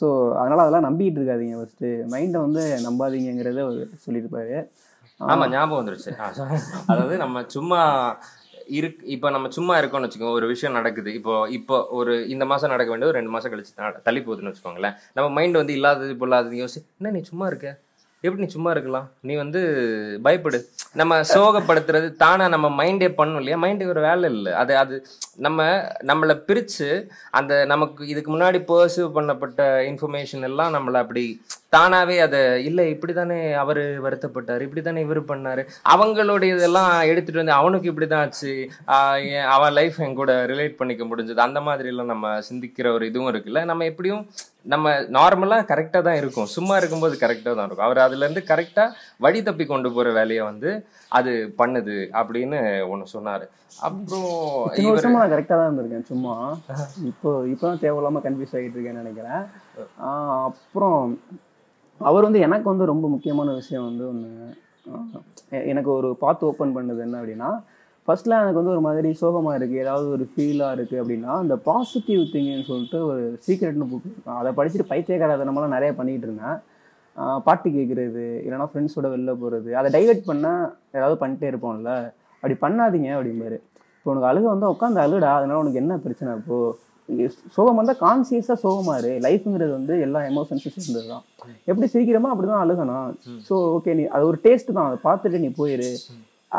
ஸோ 0.00 0.06
அதனால் 0.40 0.62
அதெல்லாம் 0.64 0.86
நம்பிக்கிட்டு 0.88 1.20
இருக்காதீங்க 1.20 1.56
ஃபஸ்ட்டு 1.60 1.90
மைண்டை 2.12 2.40
வந்து 2.46 2.62
நம்பாதீங்கிறத 2.86 3.64
சொல்லியிருப்பாரு. 4.06 4.58
ஆமா 5.20 5.46
ஞாபகம் 5.54 5.80
வந்துருச்சு. 5.80 6.12
அதாவது 6.92 7.16
நம்ம 7.24 7.42
சும்மா 7.56 7.80
இருக் 8.78 9.00
இப்போ 9.14 9.28
நம்ம 9.34 9.46
சும்மா 9.56 9.74
இருக்கோம்னு 9.78 10.06
வச்சுக்கோங்க. 10.06 10.38
ஒரு 10.40 10.46
விஷயம் 10.54 10.76
நடக்குது. 10.78 11.10
இப்போ 11.18 11.34
இப்போ 11.58 11.76
ஒரு 11.98 12.12
இந்த 12.34 12.44
மாசம் 12.52 12.72
நடக்க 12.74 12.90
வேண்டியது 12.92 13.12
ஒரு 13.12 13.20
ரெண்டு 13.20 13.34
மாசம் 13.36 13.52
கழிச்சு 13.52 13.76
தள்ளி 14.08 14.20
போகுதுன்னு 14.26 14.52
வச்சுக்கோங்களேன். 14.52 14.96
நம்ம 15.16 15.28
மைண்ட் 15.38 15.60
வந்து 15.60 15.76
இல்லாதது 15.78 16.12
பொல்லாதது 16.22 16.60
யோசி 16.62 16.80
என்ன 17.00 17.12
நீ 17.16 17.22
சும்மா 17.30 17.48
இருக்க? 17.52 17.70
எப்படி 18.22 18.42
நீ 18.44 18.48
சும்மா 18.54 18.70
இருக்கலாம்? 18.74 19.06
நீ 19.28 19.34
வந்து 19.42 19.60
பயப்படு. 20.24 20.58
நம்ம 21.00 21.20
சோகப்படுத்துறது 21.32 22.08
தானா 22.22 22.44
நம்ம 22.54 22.68
மைண்டே 22.80 23.08
பண்ணும் 23.20 23.40
இல்லையா? 23.40 23.58
மைண்டுக்கு 23.62 23.94
ஒரு 23.94 24.02
வேலை 24.06 24.26
இல்லை. 24.36 24.52
அது 24.62 24.72
அது 24.82 24.96
நம்ம 25.46 25.68
நம்மளை 26.10 26.34
பிரித்து 26.48 26.88
அந்த 27.38 27.52
நமக்கு 27.72 28.08
இதுக்கு 28.12 28.30
முன்னாடி 28.34 28.58
பர்சீவ் 28.70 29.16
பண்ணப்பட்ட 29.16 29.60
இன்ஃபர்மேஷன் 29.90 30.46
எல்லாம் 30.50 30.74
நம்மளை 30.76 31.00
அப்படி 31.04 31.24
தானாவே 31.76 32.16
அதை 32.26 32.40
இல்லை 32.68 32.84
இப்படி 32.94 33.12
தானே 33.12 33.38
அவர் 33.62 33.82
வருத்தப்பட்டார் 34.06 34.64
இப்படி 34.66 34.82
தானே 34.82 35.04
இவர் 35.06 35.22
பண்ணாரு. 35.32 35.64
அவங்களுடைய 35.94 36.50
இதெல்லாம் 36.56 36.92
எடுத்துட்டு 37.10 37.42
வந்து 37.42 37.58
அவனுக்கு 37.60 37.90
இப்படி 37.92 38.08
தான் 38.12 38.24
ஆச்சு 38.26 38.54
அவன் 39.56 39.76
லைஃப் 39.80 40.00
என் 40.06 40.18
கூட 40.20 40.32
ரிலேட் 40.52 40.78
பண்ணிக்க 40.80 41.04
முடிஞ்சது. 41.10 41.46
அந்த 41.48 41.60
மாதிரிலாம் 41.68 42.12
நம்ம 42.14 42.34
சிந்திக்கிற 42.50 42.92
ஒரு 42.96 43.06
இதுவும் 43.12 43.32
இருக்குல்ல. 43.34 43.62
நம்ம 43.72 43.84
எப்படியும் 43.92 44.24
நம்ம 44.66 44.92
நார்மலாக 45.16 45.66
கரெக்டாக 45.70 46.02
தான் 46.02 46.18
இருக்கும். 46.20 46.48
சும்மா 46.54 46.74
இருக்கும்போது 46.76 47.14
கரெக்டாக 47.22 47.54
தான் 47.54 47.66
இருக்கும். 47.66 47.86
அவர் 47.86 48.00
அதுலேருந்து 48.06 48.42
கரெக்டாக 48.50 48.94
வழி 49.18 49.40
தப்பி 49.42 49.64
கொண்டு 49.66 49.88
போகிற 49.90 50.12
வேலையை 50.12 50.42
வந்து 50.44 50.70
அது 51.08 51.32
பண்ணுது 51.58 51.96
அப்படின்னு 52.20 52.58
ஒன்று 52.88 53.06
சொன்னார். 53.06 53.44
அப்புறம் 53.80 55.16
நான் 55.16 55.34
கரெக்டாக 55.34 55.58
தான் 55.58 55.68
இருந்திருக்கேன் 55.68 56.08
சும்மா. 56.12 56.34
இப்போ 57.10 57.30
இப்போ 57.52 57.64
தான் 57.66 57.82
தேவையில்லாமல் 57.84 58.24
கன்ஃபியூஸ் 58.26 58.56
ஆகிட்டு 58.56 58.76
இருக்கேன்னு 58.76 59.04
நினைக்கிறேன். 59.04 59.42
அப்புறம் 60.46 61.00
அவர் 62.00 62.26
வந்து 62.28 62.40
எனக்கு 62.40 62.66
வந்து 62.68 62.84
ரொம்ப 62.84 63.06
முக்கியமான 63.08 63.52
விஷயம் 63.52 63.88
வந்து 63.88 64.04
ஒன்று 64.08 64.30
எனக்கு 65.70 65.90
ஒரு 65.90 66.08
பாத்து 66.20 66.42
ஓப்பன் 66.46 66.76
பண்ணது 66.76 67.00
என்ன 67.00 67.18
அப்படின்னா 67.20 67.50
ஃபர்ஸ்ட்ல 68.10 68.38
எனக்கு 68.42 68.60
வந்து 68.60 68.72
ஒரு 68.76 68.82
மாதிரி 68.88 69.08
சோகமாக 69.20 69.58
இருக்குது 69.58 69.82
ஏதாவது 69.82 70.06
ஒரு 70.14 70.24
ஃபீலாக 70.32 70.76
இருக்குது 70.76 71.00
அப்படின்னா 71.02 71.32
அந்த 71.42 71.54
பாசிட்டிவ் 71.68 72.22
திங்கிங்னு 72.32 72.66
சொல்லிட்டு 72.68 72.98
ஒரு 73.10 73.22
சீக்ரெட்னு 73.46 73.86
புக் 73.92 74.08
அதை 74.40 74.50
படிச்சுட்டு 74.58 74.86
பைத்தியக்காரத்தனமெல்லாம் 74.92 75.74
நிறைய 75.76 75.92
பண்ணிகிட்டு 75.98 76.26
இருந்தேன். 76.28 76.56
பாட்டு 77.46 77.68
கேட்குறது 77.76 78.24
இல்லைன்னா 78.44 78.66
ஃப்ரெண்ட்ஸோட 78.72 79.06
வெளில 79.14 79.32
போகிறது 79.42 79.70
அதை 79.80 79.88
டைவெர்ட் 79.96 80.22
பண்ணால் 80.30 80.62
ஏதாவது 80.96 81.16
பண்ணிட்டே 81.22 81.48
இருப்போம்ல. 81.52 81.92
அப்படி 82.40 82.54
பண்ணாதீங்க 82.64 83.10
அப்படிம்பாரு. 83.16 83.58
இப்போ 83.98 84.10
உனக்கு 84.12 84.30
அழுக 84.30 84.46
வந்து 84.52 84.66
உட்காந்து 84.74 85.00
அழுடா 85.04 85.30
அதனால 85.38 85.60
உனக்கு 85.62 85.82
என்ன 85.82 85.98
பிரச்சனை 86.06 86.32
இப்போ? 86.40 86.58
சோகம் 87.56 87.78
வந்தால் 87.80 88.00
கான்சியஸாக 88.04 88.56
சோகமா 88.64 88.94
இரு. 89.00 89.12
லைஃப்ங்கிறது 89.26 89.72
வந்து 89.78 89.94
எல்லா 90.06 90.20
எமோஷன்ஸும் 90.30 90.74
சேர்ந்தது 90.76 91.06
தான் 91.12 91.24
எப்படி 91.70 91.86
சிரிக்கிறோமோ 91.94 92.32
அப்படி 92.34 92.48
தான் 92.52 92.64
அழுகணும் 92.64 93.08
ஸோ 93.48 93.54
ஓகே 93.76 93.94
நீ 94.00 94.04
அது 94.16 94.24
ஒரு 94.32 94.40
டேஸ்ட் 94.46 94.76
தான். 94.76 94.88
அதை 94.90 94.98
பார்த்துட்டு 95.08 95.44
நீ 95.44 95.50
போயிரு. 95.60 95.90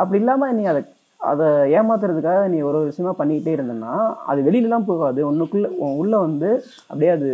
அப்படி 0.01 0.19
இல்லாமல் 0.23 0.55
நீ 0.57 0.65
அதை 0.71 0.81
அதை 1.29 1.47
ஏமாத்துறதுக்காக 1.79 2.43
நீ 2.53 2.59
ஒரு 2.69 2.79
விஷயமா 2.89 3.11
பண்ணிக்கிட்டே 3.19 3.51
இருந்தேன்னா 3.55 3.95
அது 4.31 4.39
வெளியிலலாம் 4.47 4.87
போகாது. 4.91 5.19
உன்னுக்குள்ள 5.29 5.67
உன் 5.83 5.97
உள்ள 6.01 6.13
வந்து 6.25 6.49
அப்படியே 6.89 7.11
அது 7.17 7.29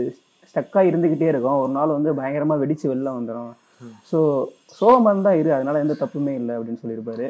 ஸ்டக்காக 0.49 0.89
இருந்துக்கிட்டே 0.89 1.29
இருக்கும். 1.33 1.61
ஒரு 1.63 1.71
நாள் 1.77 1.95
வந்து 1.97 2.11
பயங்கரமாக 2.19 2.61
வெடிச்சு 2.63 2.85
வெளில 2.91 3.11
வந்துடும் 3.17 3.53
ஸோ 4.11 4.19
சோகமாக 4.79 5.13
இருந்தால் 5.13 5.39
இரு. 5.41 5.51
அதனால 5.57 5.81
எந்த 5.85 5.95
தப்புமே 6.03 6.33
இல்லை 6.41 6.53
அப்படின்னு 6.57 6.81
சொல்லியிருப்பாரு. 6.83 7.27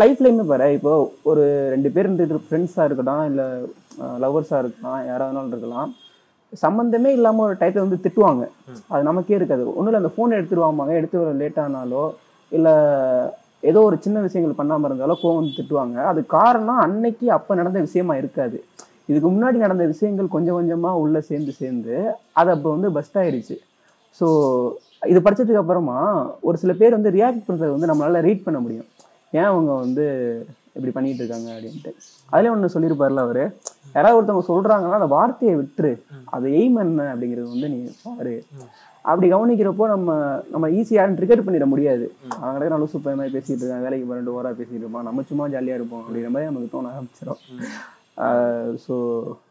லைஃப்லையுமே 0.00 0.44
பாரு 0.50 0.66
இப்போ 0.78 0.92
ஒரு 1.30 1.44
ரெண்டு 1.74 1.88
பேர் 1.94 2.06
இருந்துட்டு 2.06 2.46
ஃப்ரெண்ட்ஸாக 2.48 2.86
இருக்கட்டும் 2.88 3.26
இல்லை 3.30 3.46
லவர்ஸாக 4.24 4.62
இருக்கலாம் 4.64 5.00
யாராவது 5.10 5.54
இருக்கலாம். 5.56 5.90
சம்மந்தமே 6.64 7.10
இல்லாமல் 7.18 7.46
ஒரு 7.48 7.54
டைத்தை 7.60 7.80
வந்து 7.84 7.98
திட்டுவாங்க. 8.04 8.44
அது 8.92 9.02
நமக்கே 9.10 9.38
இருக்காது. 9.38 9.62
ஒன்றும் 9.76 9.90
இல்லை 9.90 10.00
அந்த 10.02 10.12
ஃபோன் 10.16 10.36
எடுத்துட்டு 10.38 10.64
வாம்பாங்க. 10.64 10.94
எடுத்து 11.00 11.22
வர 11.22 11.30
லேட் 11.42 11.60
ஆனாலோ 11.64 12.04
இல்லை 12.52 12.74
ஏதோ 13.70 13.80
ஒரு 13.88 13.96
சின்ன 14.04 14.20
விஷயங்கள் 14.26 14.58
பண்ணாமல் 14.60 14.88
இருந்தாலும் 14.88 15.20
கோவம் 15.22 15.40
வந்து 15.40 15.56
திட்டுவாங்க. 15.58 15.98
அது 16.12 16.20
காரணம் 16.36 16.80
அன்னைக்கு 16.86 17.26
அப்போ 17.36 17.54
நடந்த 17.60 17.80
விஷயமா 17.86 18.14
இருக்காது. 18.22 18.58
இதுக்கு 19.10 19.28
முன்னாடி 19.34 19.56
நடந்த 19.64 19.84
விஷயங்கள் 19.92 20.34
கொஞ்சம் 20.34 20.56
கொஞ்சமாக 20.58 21.02
உள்ளே 21.04 21.20
சேர்ந்து 21.28 21.52
சேர்ந்து 21.60 21.94
அது 22.40 22.50
அப்போ 22.54 22.68
வந்து 22.74 22.88
பஸ்ட் 22.96 23.18
ஆயிடுச்சு 23.22 23.56
ஸோ 24.20 24.26
இது 25.10 25.20
படிச்சதுக்கு 25.26 25.62
அப்புறமா 25.62 25.98
ஒரு 26.48 26.56
சில 26.62 26.72
பேர் 26.80 26.96
வந்து 26.96 27.12
ரியாக்ட் 27.18 27.46
பண்ணுறது 27.46 27.74
வந்து 27.76 27.90
நம்மளால 27.90 28.20
ரீட் 28.26 28.44
பண்ண 28.46 28.58
முடியும். 28.64 28.88
ஏன் 29.38 29.48
அவங்க 29.50 29.70
வந்து 29.84 30.04
இப்படி 30.76 30.92
பண்ணிட்டு 30.96 31.22
இருக்காங்க 31.22 31.48
அப்படின்ட்டு. 31.54 31.90
அதுலேயே 32.32 32.52
ஒன்று 32.54 32.74
சொல்லியிருப்பார்ல 32.74 33.24
அவரு 33.26 33.42
யாராவது 33.94 34.18
ஒருத்தவங்க 34.18 34.46
சொல்றாங்கன்னா 34.50 34.98
அந்த 35.00 35.10
வார்த்தையை 35.16 35.54
விட்டுரு. 35.60 35.92
அது 36.34 36.46
எய்ம் 36.60 36.78
என்ன? 36.84 37.08
அப்படிங்கிறது 37.12 37.48
வந்து 37.54 37.68
நீ 37.74 37.80
பாரு. 38.04 38.34
அப்படி 39.10 39.26
கவனிக்கிறப்போ 39.34 39.84
நம்ம 39.92 40.10
நம்ம 40.54 40.66
ஈஸியாக 40.78 41.14
ட்ரிகர் 41.18 41.44
பண்ணிட 41.46 41.66
முடியாது. 41.72 42.04
அவங்க 42.40 42.56
கிட்ட 42.56 42.74
நல்ல 42.74 42.86
சூப்பர் 42.92 43.18
மாதிரி 43.20 43.34
பேசிட்டு 43.36 43.62
இருக்காங்க 43.62 43.86
வேலைக்கு 43.86 44.06
போய் 44.08 44.20
ரெண்டு 44.20 44.34
ஓரா 44.38 44.50
பேசிட்டு 44.58 44.82
இருப்பான். 44.84 45.08
நம்ம 45.08 45.24
சும்மா 45.30 45.46
ஜாலியாக 45.54 45.78
இருப்போம் 45.80 46.04
அப்படிங்கிற 46.04 46.32
மாதிரி 46.34 46.50
நமக்கு 46.50 46.74
தோண 46.74 46.92
ஆரம்பிச்சிடும் 46.96 47.40
ஸோ 48.84 48.94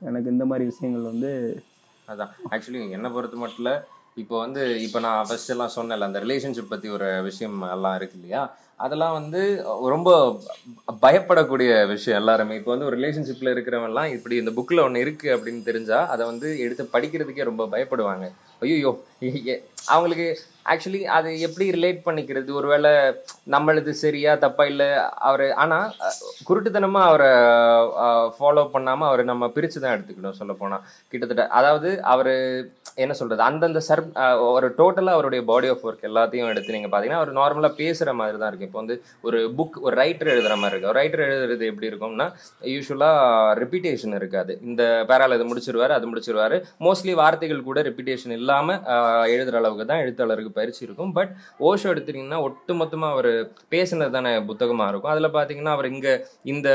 எனக்கு 0.09 0.33
இந்த 0.35 0.45
மாதிரி 0.51 0.65
விஷயங்கள் 0.71 1.09
வந்து 1.11 1.31
அதான். 2.07 2.31
ஆக்சுவலி 2.53 2.81
என்னை 2.97 3.09
பொறுத்த 3.15 3.37
மட்டும் 3.43 3.79
இப்போ 4.21 4.35
வந்து 4.43 4.61
இப்போ 4.85 4.99
நான் 5.05 5.27
ஃபர்ஸ்ட் 5.27 5.51
எல்லாம் 5.53 5.75
சொன்னேன்ல 5.75 6.07
அந்த 6.09 6.19
ரிலேஷன்ஷிப் 6.23 6.71
பற்றி 6.71 6.87
ஒரு 6.95 7.07
விஷயம் 7.27 7.59
எல்லாம் 7.75 7.95
இருக்கு 7.99 8.17
இல்லையா? 8.19 8.41
அதெல்லாம் 8.85 9.15
வந்து 9.17 9.41
ரொம்ப 9.93 10.09
பயப்படக்கூடிய 11.03 11.71
விஷயம் 11.93 12.19
எல்லாருமே. 12.21 12.57
இப்போ 12.59 12.71
வந்து 12.73 12.87
ஒரு 12.89 12.97
ரிலேஷன்ஷிப்பில் 12.99 13.53
இருக்கிறவங்கலாம் 13.53 14.13
இப்படி 14.15 14.35
இந்த 14.41 14.51
புக்கில் 14.57 14.83
ஒன்று 14.85 15.03
இருக்குது 15.05 15.33
அப்படின்னு 15.35 15.61
தெரிஞ்சா 15.69 15.99
அதை 16.13 16.23
வந்து 16.31 16.47
எடுத்து 16.65 16.85
படிக்கிறதுக்கே 16.95 17.49
ரொம்ப 17.51 17.65
பயப்படுவாங்க. 17.75 18.27
ஐயோ 18.61 18.91
அவங்களுக்கு 19.89 20.27
ஆக்சுவலி 20.65 21.01
அது 21.17 21.29
எப்படி 21.47 21.65
ரிலேட் 21.77 22.01
பண்ணிக்கிறது? 22.07 22.49
ஒருவேளை 22.59 22.91
நம்மளது 23.55 23.91
சரியா 24.03 24.31
தப்பா 24.43 24.65
இல்லை 24.71 24.89
அவர் 25.29 25.45
ஆனால் 25.63 25.87
குருட்டுத்தனமாக 26.47 27.09
அவரை 27.11 27.31
ஃபாலோ 28.37 28.63
பண்ணாமல் 28.75 29.09
அவரை 29.09 29.25
நம்ம 29.31 29.49
பிரித்து 29.55 29.79
தான் 29.79 29.95
எடுத்துக்கணும் 29.95 30.39
சொல்ல 30.41 30.53
போனால் 30.61 30.83
கிட்டத்தட்ட 31.13 31.45
அதாவது 31.59 31.91
அவர் 32.13 32.31
என்ன 33.01 33.13
சொல்கிறது 33.17 33.43
அந்தந்த 33.49 33.81
சர் 33.87 34.01
ஒரு 34.51 34.67
டோட்டலாக 34.79 35.17
அவருடைய 35.17 35.41
பாடி 35.49 35.67
ஆஃப் 35.73 35.85
ஒர்க் 35.87 36.07
எல்லாத்தையும் 36.09 36.49
எடுத்து 36.53 36.75
நீங்கள் 36.75 36.91
பார்த்தீங்கன்னா 36.91 37.21
அவர் 37.21 37.37
நார்மலாக 37.39 37.77
பேசுகிற 37.81 38.13
மாதிரி 38.19 38.37
தான் 38.37 38.51
இருக்குது 38.51 38.69
இப்போ 38.69 38.79
வந்து 38.81 38.95
ஒரு 39.27 39.39
புக் 39.57 39.77
ஒரு 39.85 39.95
ரைட்டர் 40.01 40.31
எழுதுகிற 40.33 40.55
மாதிரி 40.61 40.75
இருக்குது 40.75 40.97
ரைட்டர் 40.99 41.25
எழுதுறது 41.27 41.69
எப்படி 41.71 41.89
இருக்கும்னா 41.91 42.27
யூஸ்வலாக 42.73 43.53
ரிப்பீட்டேஷன் 43.61 44.17
இருக்காது. 44.19 44.51
இந்த 44.69 44.83
பேரால் 45.11 45.35
இது 45.37 45.47
முடிச்சிருவார் 45.51 45.95
அது 45.97 46.09
முடிச்சிருவாரு. 46.11 46.57
மோஸ்ட்லி 46.87 47.15
வார்த்தைகள் 47.21 47.67
கூட 47.69 47.81
ரிப்பீட்டேஷன் 47.89 48.35
இல்லாமல் 48.39 48.81
எழுதுகிற 49.35 49.57
அளவுக்கு 49.61 49.87
தான் 49.91 50.03
எழுத்தாளருக்கு 50.05 50.50
பயிற்சி 50.57 50.81
இருக்கும். 50.87 51.11
பட் 51.17 51.33
ஓஷோ 51.69 51.89
எடுத்துட்டிங்கன்னா 51.93 52.41
ஒட்டு 52.47 52.75
மொத்தமாக 52.81 53.15
அவர் 53.15 53.31
பேசினது 53.75 54.15
தானே 54.17 54.31
புத்தகமாக 54.51 54.89
இருக்கும். 54.91 55.13
அதில் 55.15 55.35
பார்த்தீங்கன்னா 55.37 55.75
அவர் 55.77 55.91
இங்கே 55.93 56.13
இந்த 56.53 56.69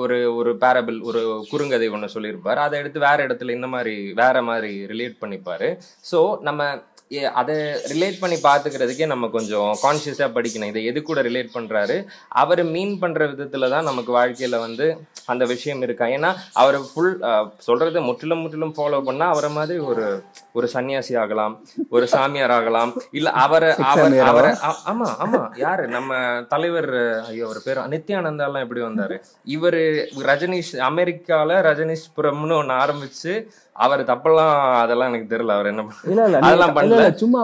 ஒரு 0.00 0.18
ஒரு 0.40 0.52
பேரபிள் 0.64 0.98
ஒரு 1.10 1.22
குறுங்கதை 1.52 1.88
ஒன்று 1.96 2.14
சொல்லியிருப்பார். 2.16 2.64
அதை 2.66 2.74
எடுத்து 2.82 3.06
வேற 3.08 3.18
இடத்துல 3.28 3.56
இந்த 3.58 3.70
மாதிரி 3.76 3.96
வேற 4.22 4.36
மாதிரி 4.50 4.72
ரிலேட் 4.92 5.16
பண்ணிப்பார். 5.22 5.68
ஸோ 6.12 6.20
நம்ம 6.48 6.62
அதை 7.10 7.54
ரிலேட் 7.90 8.18
பண்ணி 8.20 8.36
பார்த்துக்கிறதுக்கே 8.36 9.06
நம்ம 9.06 9.28
கொஞ்சம் 9.28 9.76
கான்ஷியஸாக 9.82 10.30
படிக்கணும். 10.34 10.64
இதை 10.64 10.84
எது 10.84 11.02
கூட 11.02 11.22
ரிலேட் 11.22 11.48
பண்ணுறாரு 11.54 11.96
அவர் 12.28 12.64
மீன் 12.64 12.98
பண்ணுற 13.00 13.28
விதத்தில் 13.28 13.70
தான் 13.70 13.84
நமக்கு 13.84 14.12
வாழ்க்கையில் 14.12 14.58
வந்து 14.58 14.86
அந்த 15.26 15.44
விஷயம் 15.44 15.82
இருக்கா? 15.82 16.04
ஏன்னா 16.06 16.30
அவர் 16.52 16.78
ஃபுல் 16.82 17.18
சொல்கிறத 17.66 18.02
முற்றிலும் 18.02 18.38
முற்றிலும் 18.38 18.74
ஃபாலோ 18.76 18.98
பண்ணால் 19.06 19.28
அவரை 19.28 19.50
மாதிரி 19.50 19.78
ஒரு 19.78 20.04
ஒரு 20.52 20.68
சன்னியாசி 20.72 21.18
ஆகலாம் 21.18 21.54
ஒரு 21.88 22.08
சாமியார் 22.08 22.50
ஆகலாம். 22.50 22.92
இல்லை 23.10 23.32
அவரை 23.32 23.70
அவர்? 23.70 24.20
அவரை 24.20 24.52
ஆ- 24.62 24.78
ஆமா 24.86 25.08
ஆமா. 25.24 25.58
யாரு? 25.58 25.88
நம்ம 25.88 26.12
தலைவர் 26.48 26.90
ஐயோ 27.22 27.44
அவர் 27.44 27.62
பேர் 27.64 27.78
நித்யானந்தா 27.88 28.46
எல்லாம் 28.46 28.62
எப்படி 28.62 28.80
வந்தாரு? 28.80 29.18
இவரு 29.48 29.82
ரஜினிஷ் 30.22 30.74
அமெரிக்கால 30.90 31.50
ரஜினிஷ் 31.62 32.10
புரம்னு 32.16 32.58
ஒண்ணு 32.60 32.76
ஆரம்பிச்சு 32.76 33.34
அவர் 33.78 34.00
தப்பெல்லாம் 34.04 34.52
அதெல்லாம் 34.76 35.08
எனக்கு 35.08 35.30
தெரியல. 35.30 35.54
அவர் 35.54 35.66
என்ன 35.66 35.82
இல்ல 36.04 36.20
இல்ல 36.26 36.38
அதெல்லாம் 36.40 36.74
பண்ணல. 36.76 37.06
சும்மா 37.14 37.40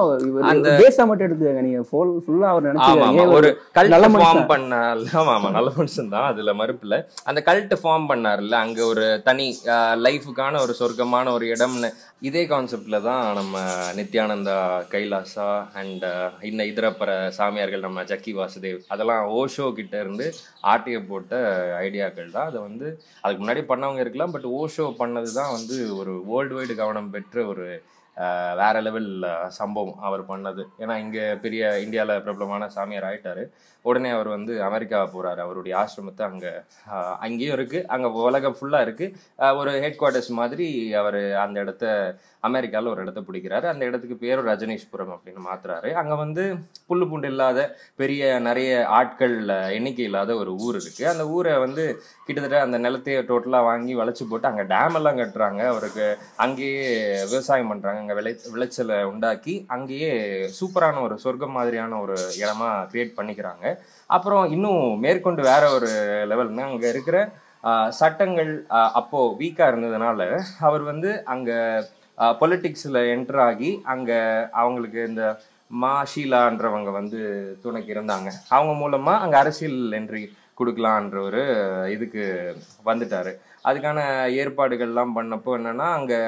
அந்த- 0.46 0.74
பேச 0.78 1.06
மட்டும் 1.06 1.26
எடுத்துக்கங்க. 1.26 1.62
நீங்க 1.62 1.82
ஃபுல் 1.82 2.12
ஃபுல்லா 2.22 2.48
அவர் 2.48 2.66
ஆமா 2.68 2.84
ஆமா. 2.86 3.08
நினைச்சு 3.08 3.34
ஒரு 3.34 3.48
கல்ட் 3.74 3.88
நல்ல 3.88 4.06
ஃபார்ம் 4.08 4.16
மனுஷன். 4.18 4.46
பண்ண 4.46 4.78
ஆமா 5.14 5.32
ஆமா. 5.34 5.50
நல்ல 5.50 5.70
மனுஷன் 5.76 6.08
தான். 6.08 6.26
அதுல 6.26 6.52
மறுப்புல 6.54 6.98
அந்த 7.24 7.42
கல்ட் 7.46 7.74
ஃபார்ம் 7.82 8.08
பண்ணாருல்ல 8.08 8.56
அங்க 8.60 8.80
ஒரு 8.86 9.06
தனி 9.24 9.48
லைஃபுக்கான 10.02 10.60
ஒரு 10.60 10.74
சொர்க்கமான 10.78 11.32
ஒரு 11.32 11.46
இடம்னு 11.46 11.90
இதே 12.28 12.42
கான்செப்டில் 12.50 13.04
தான் 13.06 13.22
நம்ம 13.38 13.60
நித்யானந்தா 13.98 14.56
கைலாசா 14.92 15.46
அண்ட் 15.80 16.04
இன்ன 16.48 16.66
இதரப்புற 16.70 17.10
சாமியார்கள் 17.38 17.84
நம்ம 17.86 18.02
ஜக்கி 18.10 18.32
வாசுதேவ். 18.38 18.78
அதெல்லாம் 18.92 19.22
ஓஷோ 19.38 19.66
கிட்ட 19.78 19.94
இருந்து 20.00 20.26
ஆட்டிய 20.72 20.98
போட்ட 21.08 21.32
ஐடியாக்கள் 21.84 22.34
தான். 22.36 22.48
அதை 22.50 22.60
வந்து 22.68 22.86
அதுக்கு 23.22 23.42
முன்னாடி 23.44 23.64
பண்ணவங்க 23.72 24.04
இருக்கலாம் 24.04 24.34
பட் 24.36 24.48
ஓஷோ 24.60 24.86
பண்ணது 25.02 25.32
தான் 25.40 25.54
வந்து 25.56 25.78
ஒரு 26.00 26.14
வேர்ல்டு 26.30 26.56
வைடு 26.58 26.76
கவனம் 26.82 27.12
பெற்ற 27.16 27.46
ஒரு 27.46 27.66
வேற 28.60 28.76
லெவல் 28.86 29.10
சம்பவம் 29.58 30.00
அவர் 30.08 30.22
பண்ணது. 30.30 30.64
ஏன்னா 30.82 30.94
இங்கே 31.04 31.26
பெரிய 31.44 31.62
இந்தியாவில் 31.84 32.24
பிரபலமான 32.24 32.68
சாமியார் 32.76 33.08
ஆயிட்டாரு. 33.10 33.44
உடனே 33.84 34.10
அவர் 34.16 34.28
வந்து 34.34 34.52
அமெரிக்கா 34.66 34.98
போகிறார் 35.12 35.40
அவருடைய 35.44 35.72
ஆசிரமத்தை 35.82 36.24
அங்கே 36.30 36.52
அங்கேயும் 37.26 37.56
இருக்குது 37.56 37.86
அங்கே 37.94 38.08
உலகம் 38.28 38.58
ஃபுல்லாக 38.58 38.86
இருக்குது 38.86 39.56
ஒரு 39.60 39.72
ஹெட் 39.84 39.98
குவார்ட்டர்ஸ் 40.00 40.30
மாதிரி 40.40 40.66
அவர் 41.00 41.18
அந்த 41.44 41.56
இடத்த 41.64 41.86
அமெரிக்காவில் 42.48 42.90
ஒரு 42.92 43.02
இடத்த 43.04 43.20
பிடிக்கிறாரு. 43.26 43.66
அந்த 43.72 43.82
இடத்துக்கு 43.88 44.16
பேரும் 44.22 44.48
ரஜனீஷ்புரம் 44.50 45.12
அப்படின்னு 45.14 45.42
மாத்துறாரு. 45.48 45.90
அங்கே 46.00 46.16
வந்து 46.22 46.44
புல்லு 46.88 47.06
பூண்டு 47.10 47.28
இல்லாத 47.32 47.60
பெரிய 48.00 48.22
நிறைய 48.48 48.70
ஆட்கள் 48.98 49.36
எண்ணிக்கை 49.78 50.06
இல்லாத 50.08 50.36
ஒரு 50.42 50.52
ஊர் 50.66 50.78
இருக்குது 50.80 51.10
அந்த 51.14 51.26
ஊரை 51.36 51.54
வந்து 51.66 51.84
கிட்டத்தட்ட 52.26 52.60
அந்த 52.66 52.78
நிலத்தையே 52.86 53.20
டோட்டலாக 53.30 53.68
வாங்கி 53.70 53.94
வளைச்சு 54.02 54.26
போட்டு 54.30 54.50
அங்கே 54.52 54.66
டேம் 54.74 54.98
எல்லாம் 55.00 55.20
கட்டுறாங்க. 55.22 55.62
அவருக்கு 55.72 56.06
அங்கேயே 56.46 56.86
விவசாயம் 57.32 57.72
பண்ணுறாங்க 57.72 58.01
அங்கே 58.02 58.16
விளை 58.18 58.34
விளைச்சலை 58.54 58.98
உண்டாக்கி 59.12 59.54
அங்கேயே 59.76 60.12
சூப்பரான 60.58 61.02
ஒரு 61.06 61.16
சொர்க்கம் 61.24 61.56
மாதிரியான 61.58 61.98
ஒரு 62.04 62.18
இடமா 62.42 62.68
கிரியேட் 62.92 63.16
பண்ணிக்கிறாங்க. 63.18 63.64
அப்புறம் 64.16 64.44
இன்னும் 64.56 64.84
மேற்கொண்டு 65.06 65.42
வேற 65.52 65.64
ஒரு 65.78 65.90
லெவல்னா 66.32 66.66
அங்கே 66.72 66.92
இருக்கிற 66.94 67.16
சட்டங்கள் 68.00 68.52
அப்போது 69.00 69.34
வீக்காக 69.40 69.70
இருந்ததுனால 69.72 70.20
அவர் 70.68 70.84
வந்து 70.90 71.10
அங்கே 71.34 71.58
பொலிட்டிக்ஸில் 72.40 72.98
என்டர் 73.12 73.40
ஆகி 73.46 73.70
அங்கே 73.92 74.18
அவங்களுக்கு 74.60 75.00
இந்த 75.10 75.24
மா 75.82 75.92
ஷீலான்றவங்க 76.12 76.90
வந்து 76.98 77.20
துணைக்கு 77.62 77.90
இருந்தாங்க. 77.94 78.28
அவங்க 78.56 78.72
மூலமாக 78.80 79.22
அங்கே 79.24 79.38
அரசியல் 79.42 79.80
என்ட்ரி 79.98 80.22
கொடுக்கலான்ற 80.58 81.18
ஒரு 81.28 81.42
இதுக்கு 81.94 82.24
வந்துட்டாரு. 82.90 83.32
அதுக்கான 83.64 84.00
ஏற்பாடுகள்லாம் 84.42 85.16
பண்ணப்போ 85.16 85.50
என்னென்னா 85.58 85.88
அங்கே 85.92 86.20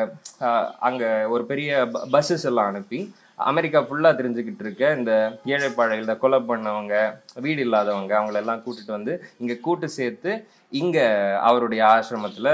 அங்கே 0.81 1.11
ஒரு 1.25 1.45
பெரிய 1.45 1.87
பஸ்ஸஸ் 2.13 2.47
எல்லாம் 2.47 2.71
அனுப்பி 2.71 3.01
அமெரிக்கா 3.41 3.79
ஃபுல்லாக 3.81 4.19
தெரிஞ்சுக்கிட்டு 4.19 4.63
இருக்க 4.65 4.91
இந்த 4.97 5.13
ஏழைப்பாழைகள் 5.47 6.05
இந்த 6.05 6.17
கொலை 6.17 6.39
பண்ணவங்க 6.41 6.95
வீடு 7.41 7.61
இல்லாதவங்க 7.63 8.13
அவங்களெல்லாம் 8.19 8.63
கூட்டிட்டு 8.65 8.93
வந்து 8.93 9.15
இங்கே 9.39 9.57
கூட்டு 9.61 9.87
சேர்த்து 9.89 10.33
இங்கே 10.73 11.07
அவருடைய 11.39 11.83
ஆசிரமத்தில் 11.87 12.53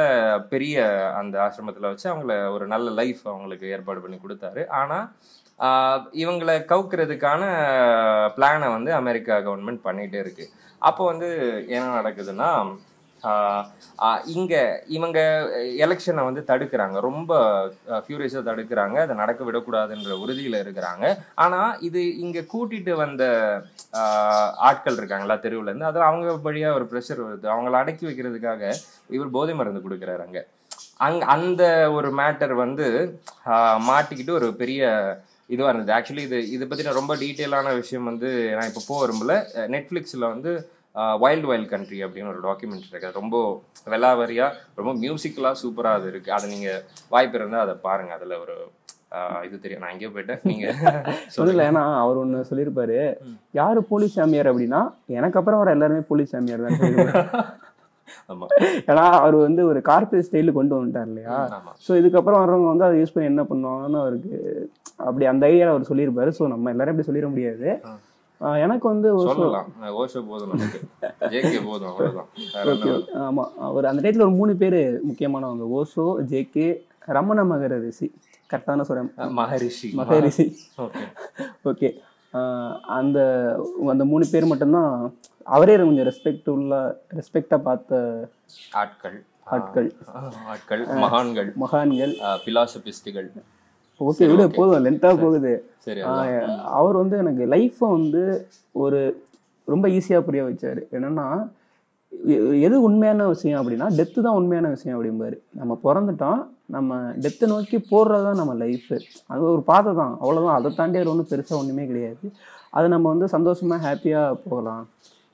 பெரிய 0.48 0.76
அந்த 1.18 1.34
ஆசிரமத்தில் 1.42 1.90
வச்சு 1.90 2.06
அவங்கள 2.10 2.34
ஒரு 2.52 2.66
நல்ல 2.66 2.90
லைஃப் 2.90 3.22
அவங்களுக்கு 3.24 3.66
ஏற்பாடு 3.68 4.00
பண்ணி 4.00 4.18
கொடுத்தாரு. 4.18 4.62
ஆனால் 4.70 5.06
இவங்களை 6.12 6.56
கவுக்கிறதுக்கான 6.72 7.42
பிளானை 8.36 8.68
வந்து 8.72 8.92
அமெரிக்கா 8.92 9.36
கவர்மெண்ட் 9.38 9.82
பண்ணிகிட்டே 9.84 10.20
இருக்குது 10.24 10.52
அப்போ 10.82 11.02
வந்து 11.04 11.28
என்ன 11.68 11.86
நடக்குதுன்னா 11.96 12.50
இங்கே 14.34 14.62
இவங்க 14.96 15.18
எலெக்ஷனை 15.84 16.22
வந்து 16.28 16.42
தடுக்கிறாங்க. 16.50 16.96
ரொம்ப 17.08 17.32
ஃபியூரியஸாக 18.04 18.42
தடுக்கிறாங்க. 18.50 18.96
அதை 19.06 19.16
நடக்க 19.22 19.40
விடக்கூடாதுன்ற 19.48 20.14
உறுதியில் 20.22 20.62
இருக்கிறாங்க. 20.64 21.04
ஆனால் 21.44 21.74
இது 21.88 22.02
இங்கே 22.24 22.42
கூட்டிட்டு 22.52 22.94
வந்த 23.04 23.24
ஆட்கள் 24.70 24.98
இருக்காங்களா 25.00 25.36
தெருவுலேருந்து 25.46 25.90
அதில் 25.90 26.08
அவங்க 26.10 26.36
வழியாக 26.48 26.78
ஒரு 26.80 26.86
ப்ரெஷர் 26.92 27.24
வருது. 27.26 27.46
அவங்கள 27.54 27.82
அடக்கி 27.82 28.06
வைக்கிறதுக்காக 28.08 28.72
இவர் 29.18 29.34
போதை 29.36 29.54
மருந்து 29.60 29.84
கொடுக்குறாரு 29.86 30.24
அங்கே. 30.28 30.44
அங் 31.06 31.22
அந்த 31.34 31.62
ஒரு 31.98 32.08
மேட்டர் 32.20 32.54
வந்து 32.64 32.86
மாட்டிக்கிட்டு 33.90 34.32
ஒரு 34.40 34.48
பெரிய 34.62 34.88
இதுவாக 35.54 35.70
இருந்தது. 35.70 35.94
ஆக்சுவலி 35.94 36.24
இது 36.26 36.38
இதை 36.54 36.64
பற்றின 36.66 36.92
ரொம்ப 36.98 37.12
டீட்டெயிலான 37.22 37.70
விஷயம் 37.78 38.08
வந்து 38.10 38.28
நான் 38.56 38.68
இப்போ 38.70 38.82
போக 38.90 38.98
விரும்பல. 39.04 39.34
நெட்ஃப்ளிக்ஸில் 39.74 40.32
வந்து 40.32 40.52
வைல்டு 41.22 41.48
வைல்ட் 41.50 41.70
கண்ட்ரி 41.72 41.98
அப்படின்னு 42.04 42.32
ஒரு 42.32 42.40
டாக்குமெண்ட்ரி 42.46 42.90
இருக்கு 42.90 43.08
அது 43.08 43.20
ரொம்ப 43.22 43.36
வெலாவரியா 43.92 44.46
ரொம்ப 44.78 44.92
மியூசிக்கலாக 45.04 45.60
சூப்பராக 45.62 45.98
அது 45.98 46.08
இருக்கு. 46.12 46.30
அதை 46.36 46.46
நீங்கள் 46.54 46.82
வாய்ப்பு 47.14 47.38
இருந்தால் 47.40 47.64
அதை 47.66 47.74
பாருங்க. 47.86 48.12
அதில் 48.18 48.40
ஒரு 48.44 48.56
இது 49.46 49.56
தெரியும். 49.62 49.82
நான் 49.82 49.94
எங்கேயோ 49.94 50.10
போயிட்டேன். 50.16 50.42
நீங்கள் 50.50 50.74
சொல்லல 51.36 51.64
ஏன்னா 51.70 51.84
அவர் 52.02 52.20
ஒண்ணு 52.22 52.48
சொல்லியிருப்பாரு. 52.50 52.98
யாரு 53.60 53.80
போலீஸ் 53.92 54.18
சாமியார் 54.18 54.50
அப்படின்னா 54.52 54.82
எனக்கு 55.18 55.38
அப்புறம் 55.40 55.62
வர 55.62 55.74
எல்லாருமே 55.76 56.04
போலீஸ் 56.10 56.34
சாமியார் 56.34 56.66
தான். 56.66 56.76
ஆமாம் 58.32 58.52
ஏன்னா 58.90 59.04
அவர் 59.22 59.36
வந்து 59.46 59.62
ஒரு 59.70 59.80
கார்பரேட் 59.88 60.26
ஸ்டைலு 60.26 60.52
கொண்டு 60.56 60.76
வந்துட்டார் 60.76 61.08
இல்லையா? 61.10 61.36
ஸோ 61.84 61.90
இதுக்கப்புறம் 62.00 62.40
வர்றவங்க 62.42 62.70
வந்து 62.72 62.86
அதை 62.88 62.96
யூஸ் 63.00 63.12
பண்ணி 63.14 63.30
என்ன 63.32 63.42
பண்ணுவாங்கன்னு 63.50 63.98
அவருக்கு 64.02 64.36
அப்படி 65.08 65.24
அந்த 65.32 65.42
ஐடியாவில் 65.50 65.74
அவர் 65.74 65.90
சொல்லியிருப்பாரு. 65.90 66.30
ஸோ 66.38 66.46
நம்ம 66.52 66.70
எல்லாரும் 66.74 66.94
இப்படி 66.94 67.08
சொல்லிட 67.10 67.28
முடியாது. 67.34 67.68
எனக்கு 68.40 68.88
வந்து 68.88 69.16
ஓஷோ 69.16 70.26
போதும் 70.26 70.60
ஜேகே 71.20 71.64
போதும்? 71.64 72.28
ஆமா. 73.14 73.44
அவர் 73.58 73.84
அந்த 73.84 74.10
டேட்ல 74.10 74.20
ஒரு 74.20 74.30
மூணு 74.30 74.56
பேர் 74.56 75.00
முக்கியமானவங்க. 75.08 75.68
ஓஷோ 75.74 76.14
ஜேகே 76.28 76.76
ரமண 76.98 77.44
மகர 77.44 77.80
ரிஷி 77.80 78.14
கரெக்டான 78.50 78.80
சொல்றேன் 78.80 79.12
அஹ் 79.16 79.30
மகரிஷி. 79.30 79.90
மகரிஷி. 79.92 80.56
ஓகே. 81.64 81.90
அந்த 82.86 83.20
அந்த 83.86 84.04
மூணு 84.04 84.26
பேர் 84.30 84.44
மட்டும்தான் 84.44 85.14
அவரே 85.44 85.76
கொஞ்சம் 85.76 86.06
ரெஸ்பெக்ட் 86.06 86.50
உள்ள 86.50 87.00
ரெஸ்பெக்டாக 87.14 87.58
பார்த்த 87.58 88.28
ஆட்கள். 88.72 89.24
ஆட்கள். 89.44 89.92
ஆட்கள். 90.46 90.86
மகான்கள். 90.86 91.52
மகான்கள். 91.54 92.16
பிலாசபிஸ்டுகள் 92.44 93.30
ஓகே 94.08 94.26
விடு 94.30 94.44
போதும் 94.58 94.84
லென்த்தாக 94.86 95.16
போகுது. 95.24 95.52
அவர் 96.80 96.96
வந்து 97.02 97.16
எனக்கு 97.22 97.42
லைஃப்பை 97.54 97.88
வந்து 97.96 98.22
ஒரு 98.82 99.00
ரொம்ப 99.72 99.86
ஈஸியாக 99.96 100.26
புரிய 100.28 100.42
வச்சாரு. 100.46 100.82
என்னன்னா 100.96 101.26
எது 102.66 102.76
உண்மையான 102.86 103.26
விஷயம் 103.32 103.58
அப்படின்னா 103.60 103.88
டெத்து 103.98 104.24
தான் 104.26 104.38
உண்மையான 104.38 104.70
விஷயம் 104.76 104.96
அப்படிம்பாரு. 104.96 105.36
நம்ம 105.60 105.72
பிறந்துட்டோம் 105.84 106.40
நம்ம 106.76 106.96
டெத்தை 107.24 107.46
நோக்கி 107.52 107.78
போடுறது 107.92 108.24
தான் 108.28 108.40
நம்ம 108.40 108.52
லைஃபு 108.62 108.96
அது 109.32 109.42
ஒரு 109.54 109.62
பாதை 109.70 109.92
தான். 110.00 110.14
அவ்வளோதான் 110.22 110.56
அதை 110.58 110.70
தாண்டி 110.78 111.00
அது 111.00 111.12
ஒன்றும் 111.12 111.30
பெருசாக 111.32 111.60
ஒன்றுமே 111.60 111.84
கிடையாது. 111.90 112.26
அது 112.78 112.86
நம்ம 112.94 113.06
வந்து 113.12 113.28
சந்தோஷமாக 113.36 113.84
ஹாப்பியாக 113.86 114.38
போகலாம். 114.48 114.82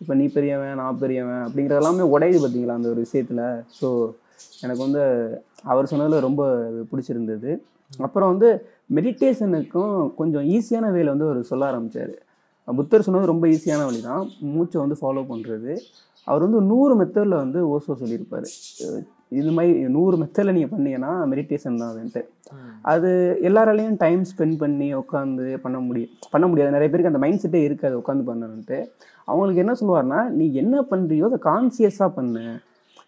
இப்போ 0.02 0.12
நீ 0.20 0.26
பெரியவன் 0.36 0.78
நான் 0.82 1.00
பெரியவன் 1.02 1.42
அப்படிங்கிறது 1.46 1.80
எல்லாமே 1.82 2.06
உடையுது 2.14 2.40
பார்த்தீங்களா 2.42 2.78
அந்த 2.78 2.88
ஒரு 2.94 3.00
விஷயத்தில்? 3.06 3.44
ஸோ 3.78 3.88
எனக்கு 4.64 4.82
வந்து 4.86 5.02
அவர் 5.72 5.90
சொன்னதில் 5.92 6.26
ரொம்ப 6.28 6.42
பிடிச்சிருந்தது. 6.90 7.50
அப்புறம் 8.06 8.30
வந்து 8.32 8.48
மெடிடேஷனுக்கும் 8.96 9.96
கொஞ்சம் 10.20 10.46
ஈஸியான 10.56 10.86
வேலை 10.96 11.08
வந்து 11.14 11.28
அவர் 11.28 11.50
சொல்ல 11.50 11.64
ஆரம்பிச்சார். 11.70 12.14
புத்தர் 12.68 13.06
சொன்னது 13.06 13.32
ரொம்ப 13.32 13.46
ஈஸியான 13.54 13.82
வழி 13.88 14.00
தான் 14.10 14.22
மூச்சை 14.54 14.78
வந்து 14.84 14.96
ஃபாலோ 15.00 15.22
பண்ணுறது 15.32 15.72
அவர் 16.28 16.44
வந்து 16.46 16.60
நூறு 16.70 16.94
மெத்தடில் 17.00 17.42
வந்து 17.42 17.58
ஓசோ 17.74 17.94
சொல்லியிருப்பார். 18.00 18.46
இது 19.40 19.50
மாதிரி 19.56 19.72
நூறு 19.96 20.16
மெத்தடில் 20.20 20.54
நீங்கள் 20.56 20.72
பண்ணீங்கன்னா 20.72 21.12
மெடிடேஷன் 21.32 21.78
தான் 21.82 21.92
அதுன்ட்டு 21.92 22.22
அது 22.92 23.10
எல்லாராலையும் 23.48 23.98
டைம் 24.02 24.22
ஸ்பெண்ட் 24.30 24.56
பண்ணி 24.62 24.88
உட்காந்து 25.02 25.46
பண்ண 25.64 25.78
முடியும் 25.86 26.12
பண்ண 26.32 26.44
முடியாது. 26.50 26.74
நிறைய 26.76 26.88
பேருக்கு 26.90 27.12
அந்த 27.12 27.22
மைண்ட் 27.24 27.42
செட்டே 27.44 27.62
இருக்காது 27.68 27.94
உட்காந்து 28.02 28.24
பண்ணணுன்ட்டு 28.30 28.78
அவங்களுக்கு 29.30 29.62
என்ன 29.64 29.74
சொல்லுவார்னா 29.80 30.20
நீ 30.38 30.46
என்ன 30.62 30.84
பண்ணுறியோ 30.90 31.28
அதை 31.30 31.40
கான்சியஸாக 31.50 32.10
பண்ணு. 32.18 32.44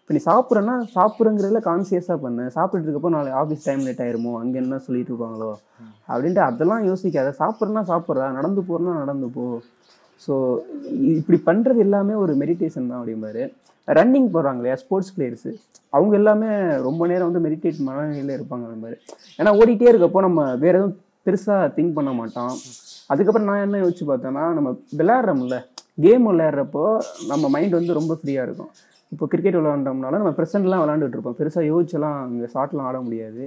இப்போ 0.09 0.17
நீ 0.17 0.21
சாப்பிட்றன்னா 0.31 0.75
சாப்பிட்றங்கிறதுல 0.93 1.59
கான்சியஸாக 1.67 2.15
பண்ண. 2.23 2.45
சாப்பிட்டுட்டு 2.55 2.87
இருக்கப்போ 2.87 3.09
நாளை 3.15 3.31
ஆஃபீஸ் 3.41 3.65
டைம் 3.65 3.81
லேட் 3.87 4.01
ஆயிருமோ? 4.05 4.31
அங்கே 4.39 4.57
என்ன 4.61 4.79
சொல்லிட்டு 4.85 5.11
இருப்பாங்களோ? 5.11 5.49
அப்படின்ட்டு 6.11 6.41
அதெல்லாம் 6.45 6.83
யோசிக்காத. 6.87 7.33
சாப்பிட்றனா 7.41 7.81
சாப்பிட்றா. 7.91 8.27
நடந்து 8.37 8.61
போறனா 8.69 8.93
நடந்து 9.01 9.27
போ. 9.35 9.43
ஸோ 10.25 10.33
இப்படி 11.19 11.39
பண்ணுறது 11.49 11.83
எல்லாமே 11.85 12.15
ஒரு 12.23 12.35
மெடிடேஷன் 12.41 12.89
தான் 12.91 12.99
அப்படிம்பாரு. 13.01 13.43
ரன்னிங் 13.87 14.31
போடுறாங்க 14.33 14.59
இல்லையா? 14.61 14.79
ஸ்போர்ட்ஸ் 14.83 15.13
பிளேயர்ஸு 15.17 15.53
அவங்க 15.93 16.15
எல்லாமே 16.21 16.49
ரொம்ப 16.87 17.01
நேரம் 17.13 17.29
வந்து 17.31 17.43
மெடிடேட் 17.47 17.85
மனநிலையில் 17.89 18.35
இருப்பாங்க 18.39 18.65
அந்த 18.71 18.81
மாதிரி 18.83 18.99
ஏன்னா 19.39 19.53
ஓடிட்டே 19.61 19.91
இருக்கப்போ 19.93 20.25
நம்ம 20.29 20.49
வேறு 20.65 20.75
எதுவும் 20.81 20.97
பெருசாக 21.27 21.71
திங்க் 21.77 21.97
பண்ண 21.99 22.11
மாட்டோம். 22.19 22.53
அதுக்கப்புறம் 23.13 23.49
நான் 23.51 23.65
என்ன 23.67 23.85
யோசிச்சு 23.85 24.05
பார்த்தேன்னா 24.11 24.45
நம்ம 24.57 24.71
விளையாடுறோம்ல. 25.01 25.57
கேம் 26.05 26.27
விளையாடுறப்போ 26.33 26.83
நம்ம 27.33 27.47
மைண்ட் 27.55 27.79
வந்து 27.81 27.99
ரொம்ப 28.01 28.13
ஃப்ரீயாக 28.19 28.47
இருக்கும். 28.49 28.71
இப்போ 29.13 29.25
கிரிக்கெட் 29.31 29.57
விளையாண்டோம்னால 29.59 30.19
நம்ம 30.21 30.33
ப்ரெசென்ட்லாம் 30.39 30.81
விளையாண்டுட்டு 30.83 31.17
இருப்போம். 31.17 31.37
பெருசாக 31.39 31.69
யோசிச்செல்லாம் 31.71 32.17
அங்கே 32.25 32.49
ஷார்ட்லாம் 32.53 32.87
ஆட 32.89 32.99
முடியாது. 33.07 33.43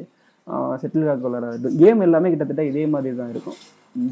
செட்டில் 0.83 1.07
காக் 1.09 1.27
விளையாடாது 1.27 1.71
கேம் 1.83 2.05
எல்லாமே 2.07 2.31
கிட்டத்தட்ட 2.33 2.63
இதே 2.71 2.85
மாதிரி 2.95 3.17
தான் 3.21 3.33
இருக்கும். 3.35 3.59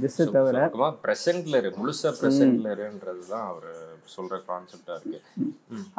ஜஸ்ட்டை 0.02 0.25
தவிர 0.37 0.62
பிரசன்ட்ல 1.07 1.59
இரு 1.61 1.69
முழுசா 1.80 2.11
பிரசன்ட்ல 2.21 2.69
இருன்றது 2.75 3.23
தான் 3.33 3.47
அவர் 3.50 3.71
சொல்ற 4.14 4.37
கான்செப்டா 4.50 4.95
இருக்கு. 4.99 5.19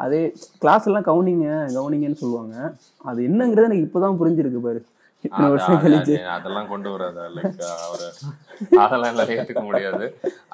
அதே 0.04 0.20
கிளாஸ் 0.62 0.86
எல்லாம் 0.88 1.06
கவுனிங்க 1.10 1.48
கவுனிங்கன்னு 1.76 2.22
சொல்லுவாங்க. 2.22 2.56
அது 3.10 3.20
என்னங்கிறது 3.28 3.68
எனக்கு 3.68 3.86
இப்போதான் 3.88 4.18
புரிஞ்சிருக்கு 4.22 4.62
பாரு. 4.66 4.82
அதெல்லாம் 6.34 6.70
கொண்டு 6.70 6.88
வராத 6.92 7.26
லைக் 7.34 7.60
அவரு 7.80 8.08
அதெல்லாம் 8.82 9.12
எல்லாம் 9.12 9.30
ஏத்துக்க 9.34 9.62
முடியாது. 9.68 10.06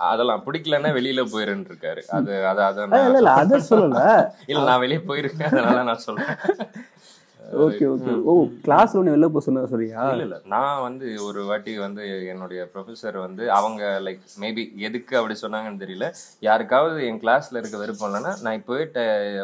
அதெல்லாம் 0.09 0.45
பிடிக்கலன்னா 0.45 0.91
வெளியில 0.97 1.25
போயிருன்னு 1.33 1.71
இருக்காரு 1.71 2.03
அது 2.17 2.33
அது 2.51 2.63
அதை 2.67 2.83
இல்ல 2.87 3.01
இல்ல 3.05 3.19
இல்ல 3.23 3.33
அதை 3.41 3.59
சொல்லல. 3.71 4.03
இல்ல 4.51 4.63
நான் 4.69 4.85
வெளியே 4.85 5.03
போயிருக்கேன் 5.09 5.51
அதனால 5.53 5.83
நான் 5.91 6.07
சொல்றேன். 6.07 6.33
Okay 7.65 7.85
okay. 7.91 8.13
ஓ 8.25 8.33
கிளாஸ்ல 8.65 8.99
ஒன்று 9.01 9.13
வெளில 9.13 9.29
போக 9.29 9.43
சொன்னதா 9.45 9.69
சொல்றியா? 9.71 10.01
இல்ல 10.09 10.25
இல்ல. 10.27 10.39
நான் 10.53 10.83
வந்து 10.83 11.07
ஒரு 11.27 11.41
வாட்டி 11.47 11.73
வந்து 11.85 12.03
என்னுடைய 12.33 12.61
ப்ரொஃபசர் 12.73 13.17
வந்து 13.23 13.45
அவங்க 13.59 13.83
லைக் 14.07 14.25
மேபி 14.43 14.65
எதுக்கு 14.89 15.15
அப்படி 15.21 15.37
சொன்னாங்கன்னு 15.43 15.83
தெரியல. 15.85 16.09
யாருக்காவது 16.43 17.07
என் 17.09 17.23
கிளாஸ்ல 17.23 17.61
இருக்க 17.61 17.79
விருப்பம் 17.83 18.09
இல்லைன்னா 18.11 18.35
நான் 18.45 18.59
இப்போவே 18.61 18.85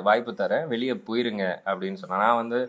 வாய்ப்பு 0.09 0.35
தரேன் 0.43 0.67
வெளியே 0.69 0.97
போயிருங்க 1.09 1.47
அப்படின்னு 1.67 2.01
சொன்னேன். 2.03 2.25
நான் 2.27 2.41
வந்து 2.43 2.61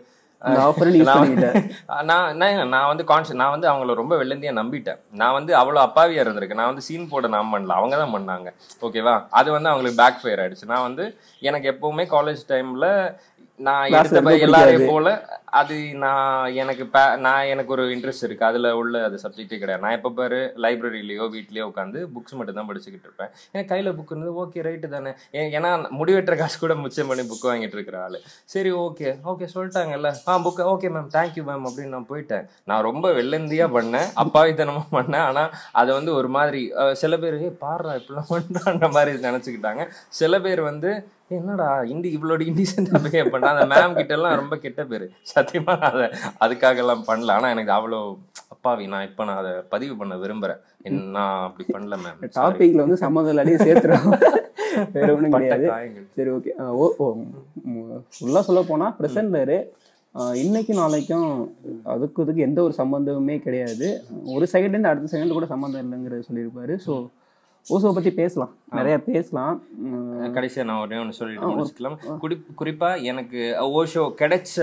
நான் 2.10 2.36
நான் 2.72 2.88
வந்து 2.90 3.04
கான்ஷியஸ் 3.10 3.40
நான் 3.42 3.54
வந்து 3.54 3.68
அவங்கள 3.70 3.94
ரொம்ப 4.00 4.14
வெள்ளந்தியா 4.22 4.52
நம்பிட்டேன். 4.58 4.98
நான் 5.20 5.36
வந்து 5.38 5.52
அவ்வளோ 5.60 5.80
அப்பாவியா 5.86 6.22
இருந்திருக்கேன். 6.24 6.60
நான் 6.60 6.70
வந்து 6.72 6.86
சீன் 6.88 7.08
போட 7.12 7.28
நான் 7.34 7.52
பண்ணல. 7.52 7.78
அவங்க 7.78 7.96
தான் 8.02 8.14
பண்ணாங்க. 8.16 8.50
ஓகேவா 8.86 9.14
அது 9.30 9.48
வந்து 9.56 9.70
அவங்களுக்கு 9.70 10.02
பேக் 10.02 10.20
ஃபயர் 10.22 10.42
ஆயிடுச்சு. 10.42 10.70
நான் 10.72 10.86
வந்து 10.88 11.06
எனக்கு 11.40 11.70
எப்பவுமே 11.72 12.06
காலேஜ் 12.16 12.44
டைம்ல 12.52 12.88
நான் 13.60 13.90
எடுத்த 13.98 14.36
எல்லாரையும். 14.46 14.88
போல 14.92 15.08
அது 15.60 15.76
நான் 16.04 16.54
எனக்கு 16.62 16.84
நான் 17.26 17.48
எனக்கு 17.52 17.72
ஒரு 17.76 17.84
இன்ட்ரெஸ்ட் 17.94 18.24
இருக்குது 18.26 18.48
அதில் 18.50 18.68
உள்ள 18.80 19.02
அது 19.08 19.16
சப்ஜெக்டே 19.24 19.58
கிடையாது. 19.62 19.82
நான் 19.84 19.96
எப்போ 19.98 20.10
பாரு 20.18 20.40
லைப்ரரியிலையோ 20.64 21.24
வீட்லேயோ 21.34 21.66
உட்காந்து 21.70 22.00
புக்ஸ் 22.14 22.36
மட்டும் 22.38 22.58
தான் 22.58 22.68
படிச்சுக்கிட்டு 22.70 23.08
இருப்பேன். 23.08 23.30
எனக்கு 23.54 23.70
கையில் 23.72 23.90
புக் 23.98 24.12
இருந்தது 24.12 24.34
ஓகே 24.42 24.64
ரைட்டு 24.68 24.90
தானே. 24.96 25.12
ஏன்னா 25.58 25.72
முடிவெட்டுற 26.00 26.36
காசு 26.42 26.56
கூட 26.64 26.76
மிச்சம் 26.82 27.10
பண்ணி 27.12 27.24
புக் 27.32 27.48
வாங்கிட்டு 27.50 27.78
இருக்கிற 27.78 27.98
ஆள். 28.04 28.18
சரி 28.54 28.72
ஓகே 28.84 29.08
ஓகே 29.32 29.48
சொல்லிட்டாங்கல்ல. 29.54 30.12
ஆ 30.28 30.38
book 30.46 30.62
okay 30.74 30.90
ma'am 30.96 31.10
thank you 31.16 31.44
ma'am 31.50 31.66
அப்படின்னு 31.70 31.94
நான் 31.96 32.10
போயிட்டேன். 32.12 32.46
நான் 32.70 32.86
ரொம்ப 32.90 33.06
வெள்ளந்தியாக 33.18 33.74
பண்ணேன் 33.78 34.08
அப்பாவித்தனமாக 34.24 34.88
பண்ணேன். 34.98 35.26
ஆனால் 35.30 35.52
அதை 35.82 35.90
வந்து 35.98 36.12
ஒரு 36.20 36.30
மாதிரி 36.38 36.62
சில 37.02 37.16
பேர் 37.24 37.38
பாடுறா 37.66 37.92
இப்படிலாம் 38.00 38.32
பண்ணுறான்ற 38.36 38.88
மாதிரி 38.96 39.26
நினச்சிக்கிட்டாங்க. 39.28 39.84
சில 40.20 40.40
பேர் 40.46 40.62
வந்து 40.70 40.90
என்னடா 41.36 41.68
இண்டி 41.92 42.08
இவ்வளோ 42.16 42.34
இண்டிசென்டா 42.48 42.98
பிஹேவ் 43.04 43.30
பண்ணா 43.32 43.48
அந்த 43.54 43.64
மேம் 43.72 43.96
கிட்ட 43.98 44.12
எல்லாம் 44.16 44.36
ரொம்ப 44.40 44.54
கெட்ட 44.64 44.82
பேர். 44.90 45.04
சத்தியமா 45.46 45.72
நான் 45.82 45.92
அதை 45.94 46.06
அதுக்காக 46.44 46.82
எல்லாம் 46.84 47.02
பண்ணல. 47.08 47.34
ஆனா 47.38 47.48
எனக்கு 47.54 47.72
அவ்வளோ 47.76 47.98
அப்பாவி 48.54 48.84
நான் 48.92 49.06
இப்ப 49.08 49.24
நான் 49.28 49.40
அதை 49.42 49.52
பதிவு 49.72 49.94
பண்ண 50.00 50.14
விரும்புறேன். 50.22 50.60
என்ன 50.88 51.00
நான் 51.16 51.42
அப்படி 51.48 51.64
பண்ணல 51.74 51.96
மேம் 52.04 52.20
டாபிக்ல 52.38 52.84
வந்து 52.84 52.98
சம்மந்தம் 53.04 53.42
அடியே 53.42 53.58
சேர்த்துறோம். 53.66 54.06
வேற 54.94 55.08
ஒன்றும் 55.16 55.34
கிடையாது. 55.34 55.66
சரி 56.16 56.30
ஓகே 56.36 56.52
ஓ 56.82 56.86
ஓ 57.04 57.06
ஃபுல்லாக 58.14 58.44
சொல்ல 58.48 58.62
போனால் 58.70 58.94
ப்ரெசென்ட்லரு 59.00 59.58
இன்னைக்கு 60.42 60.72
நாளைக்கும் 60.80 61.30
அதுக்கு 61.92 62.22
இதுக்கு 62.24 62.46
எந்த 62.48 62.60
ஒரு 62.66 62.74
சம்மந்தமுமே 62.80 63.36
கிடையாது. 63.46 63.88
ஒரு 64.34 64.44
செகண்ட்லேருந்து 64.52 64.90
அடுத்த 64.92 65.10
செகண்ட் 65.14 65.36
கூட 65.38 65.48
சம்மந்தம் 65.54 65.84
இல்லைங்கிறத 65.84 66.26
சொல்லியிருப்பாரு. 66.28 66.76
ஸோ 66.86 66.94
ஓசோவை 67.74 67.94
பற்றி 67.94 68.10
பேசலாம். 68.12 68.50
நிறைய 68.70 68.96
பேசலாம். 69.00 69.54
உம், 69.84 70.34
கடைசியா 70.34 70.64
நான் 70.64 70.82
ஒரே 70.84 70.98
ஒன்று 70.98 71.12
சொல்லிட்டு 71.12 71.46
முடிச்சுக்கலாம். 71.50 71.96
குறி 72.18 72.36
குறிப்பா 72.60 73.02
எனக்கு 73.02 73.40
ஓஷோ 73.78 74.02
கிடைச்ச 74.20 74.56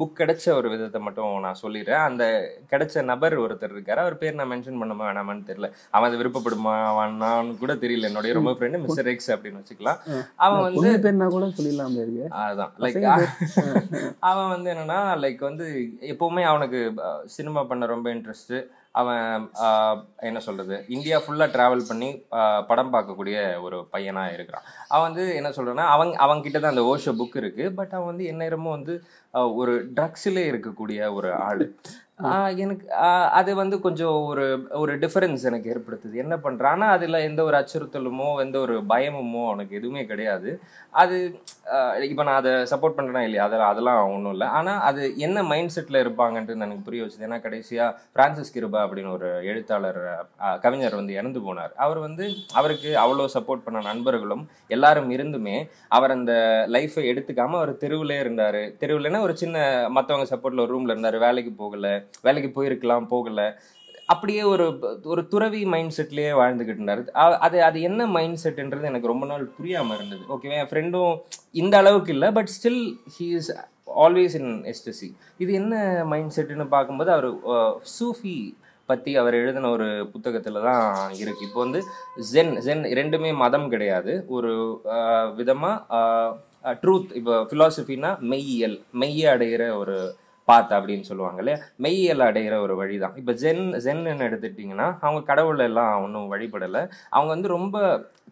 புக் 0.00 0.18
கிடைச்ச 0.20 0.44
ஒரு 0.52 0.68
விதத்தை 0.70 1.00
மட்டும் 1.00 1.40
நான் 1.40 1.60
சொல்லிடுறேன். 1.62 2.04
அந்த 2.08 2.24
கிடைச்ச 2.70 3.04
நபர் 3.04 3.36
ஒருத்தர் 3.40 3.74
இருக்காரு. 3.74 4.00
அவர் 4.04 4.18
பேர் 4.18 4.34
நான் 4.34 4.50
மென்ஷன் 4.50 4.78
பண்ண 4.78 4.94
வேணாமான்னு 5.00 5.48
தெரியல. 5.50 5.70
அவன் 5.90 6.10
அது 6.10 6.20
விருப்பப்படுமா 6.20 6.74
வேணான்னு 6.98 7.58
கூட 7.58 7.74
தெரியல. 7.74 8.10
என்னுடைய 8.10 8.34
ரொம்ப 8.34 8.52
ஃப்ரெண்டு 8.52 8.80
மிஸ்டர் 8.84 9.06
எக்ஸ் 9.06 9.32
அப்படின்னு 9.32 9.62
வச்சுக்கலாம். 9.62 10.00
அவன் 10.36 10.62
வந்து 10.62 10.92
பேர்னா 11.04 11.28
கூட 11.28 11.46
சொல்லிடலாம் 11.46 11.98
அதான். 12.44 12.72
லைக் 12.78 13.00
அவன் 14.30 14.48
வந்து 14.48 14.70
என்னன்னா 14.72 15.00
லைக் 15.24 15.42
வந்து 15.50 15.66
எப்பவுமே 16.12 16.44
அவனுக்கு 16.52 16.80
சினிமா 17.24 17.62
பண்ண 17.64 17.86
ரொம்ப 17.86 18.14
இன்ட்ரெஸ்ட் 18.14 18.56
அவன் 19.00 19.50
என்ன 20.28 20.38
சொல்கிறது 20.46 20.76
இந்தியா 20.94 21.18
ஃபுல்லாக 21.24 21.52
ட்ராவல் 21.54 21.88
பண்ணி 21.90 22.08
படம் 22.70 22.92
பார்க்கக்கூடிய 22.94 23.36
ஒரு 23.66 23.78
பையனாக 23.94 24.34
இருக்கிறான். 24.36 24.66
அவன் 24.88 25.06
வந்து 25.08 25.24
என்ன 25.38 25.50
சொல்கிறேன்னா 25.56 25.86
அவங்க 25.94 26.16
அவன் 26.26 26.42
தான் 26.42 26.72
அந்த 26.74 26.84
ஓஷோ 26.92 27.12
புக் 27.20 27.40
இருக்குது 27.42 27.74
பட் 27.80 27.94
அவன் 27.98 28.10
வந்து 28.12 28.26
எந்நேரமும் 28.32 28.76
வந்து 28.78 28.96
ஒரு 29.60 29.74
ட்ரக்ஸிலே 29.96 30.44
இருக்கக்கூடிய 30.52 31.00
ஒரு 31.18 31.30
ஆள். 31.48 31.64
எனக்கு 32.64 32.86
அது 33.38 33.50
வந்து 33.60 33.76
கொஞ்சம் 33.86 34.16
ஒரு 34.30 34.44
ஒரு 34.82 34.92
டிஃபரன்ஸ் 35.04 35.46
எனக்கு 35.50 35.70
ஏற்படுத்துது. 35.74 36.14
என்ன 36.24 36.34
பண்ணுறான் 36.44 36.74
ஆனால் 36.76 36.94
அதில் 36.96 37.24
எந்த 37.28 37.40
ஒரு 37.48 37.56
அச்சுறுத்தலுமோ 37.60 38.28
எந்த 38.44 38.56
ஒரு 38.66 38.74
பயமுமோ 38.92 39.42
அவனுக்கு 39.48 39.78
எதுவுமே 39.80 40.02
கிடையாது. 40.10 40.50
அது 41.02 41.16
இப்போ 42.10 42.22
நான் 42.28 42.40
அதை 42.40 42.52
சப்போர்ட் 42.72 42.96
பண்ணுறேனா 42.96 43.22
இல்லையா? 43.26 43.44
அதெல்லாம் 43.48 43.72
அதெல்லாம் 43.72 44.00
ஒன்றும் 44.14 44.34
இல்லை. 44.36 44.48
ஆனால் 44.58 44.80
அது 44.88 45.02
என்ன 45.26 45.42
மைண்ட் 45.50 45.74
செட்டில் 45.76 46.00
இருப்பாங்கன்ட்டு 46.02 46.56
எனக்கு 46.68 46.86
புரிய 46.88 47.02
வச்சுது. 47.04 47.26
ஏன்னா 47.28 47.38
கடைசியாக 47.46 47.96
பிரான்சிஸ் 48.16 48.54
கிருபா 48.56 48.80
அப்படின்னு 48.86 49.14
ஒரு 49.18 49.30
எழுத்தாளர் 49.50 50.00
கவிஞர் 50.64 50.98
வந்து 51.00 51.16
இறந்து 51.20 51.42
போனார். 51.46 51.72
அவர் 51.86 52.00
வந்து 52.06 52.26
அவருக்கு 52.60 52.92
அவ்வளோ 53.04 53.28
சப்போர்ட் 53.36 53.66
பண்ண 53.66 53.82
நண்பர்களும் 53.90 54.44
எல்லாரும் 54.76 55.10
இருந்துமே 55.16 55.56
அவர் 55.98 56.16
அந்த 56.18 56.34
லைஃப்பை 56.76 57.04
எடுத்துக்காமல் 57.12 57.60
அவர் 57.62 57.80
தெருவிலே 57.84 58.18
இருந்தார். 58.24 58.62
தெருவில்னா 58.82 59.24
ஒரு 59.28 59.36
சின்ன 59.44 59.58
மற்றவங்க 59.98 60.28
சப்போர்ட்டில் 60.34 60.64
ஒரு 60.66 60.74
ரூமில் 60.76 60.94
இருந்தார். 60.94 61.18
வேலைக்கு 61.26 61.54
போகலை. 61.62 61.94
வேலைக்கு 62.26 62.50
போயிருக்கலாம் 62.56 63.10
போகல. 63.14 63.42
அப்படியே 64.12 64.42
ஒரு 64.52 64.64
ஒரு 65.12 65.22
துறவி 65.32 65.60
மைண்ட் 65.72 65.94
செட்லேயே 65.98 66.32
வாழ்ந்துக்கிட்டு 66.40 66.80
இருந்தார். 66.80 67.02
அது 67.46 67.58
அது 67.68 67.78
என்ன 67.88 68.06
மைண்ட் 68.16 68.40
செட்டுன்றது 68.44 68.90
எனக்கு 68.90 69.12
ரொம்ப 69.12 69.26
நாள் 69.32 69.44
புரியாமல் 69.58 69.96
இருந்தது. 69.98 70.24
ஓகேவா 70.34 70.56
என் 70.62 70.70
ஃப்ரெண்டும் 70.70 71.12
இந்த 71.62 71.76
அளவுக்கு 71.82 72.12
இல்லை 72.16 72.30
but 72.38 72.50
still 72.56 72.82
he 73.16 73.28
is 73.40 73.50
always 74.04 74.34
in 74.40 74.52
ecstasy 74.72 75.08
இது 75.44 75.52
என்ன 75.60 75.74
மைண்ட் 76.12 76.34
செட்டுன்னு 76.36 76.66
பார்க்கும்போது 76.74 77.10
அவர் 77.16 77.28
சூஃபி 77.96 78.36
பற்றி 78.88 79.10
அவர் 79.20 79.34
எழுதின 79.40 79.68
ஒரு 79.76 79.88
புத்தகத்தில் 80.12 80.64
தான் 80.68 80.86
இருக்குது 81.20 81.46
இப்போ 81.48 81.60
வந்து 81.64 81.80
ஜென் 82.32 82.54
ஜென் 82.66 82.82
ரெண்டுமே 83.00 83.30
மதம் 83.42 83.68
கிடையாது. 83.74 84.12
ஒரு 84.36 84.52
விதமாக 85.38 86.74
ட்ரூத் 86.82 87.12
இப்போ 87.18 87.36
ஃபிலாசபின்னா 87.50 88.10
மெய்யியல் 88.32 88.76
மெய்யை 89.02 89.28
அடைகிற 89.34 89.62
ஒரு 89.76 89.96
பாத் 90.52 90.72
அப்படின்னு 90.78 91.10
சொல்லுவாங்க 91.10 91.40
இல்லையா 91.44 91.60
மெய்யியல் 91.86 92.26
அடைகிற 92.30 92.56
ஒரு 92.66 92.76
வழி 92.82 92.96
தான் 93.04 93.18
இப்போ 93.22 93.34
ஜென் 93.44 93.64
ஜென்னு 93.86 94.26
எடுத்துட்டிங்கன்னா 94.28 94.88
அவங்க 95.04 95.20
கடவுள் 95.30 95.66
எல்லாம் 95.68 95.94
ஒன்றும் 96.06 96.32
வழிபடலை. 96.34 96.82
அவங்க 97.16 97.30
வந்து 97.36 97.56
ரொம்ப 97.58 97.76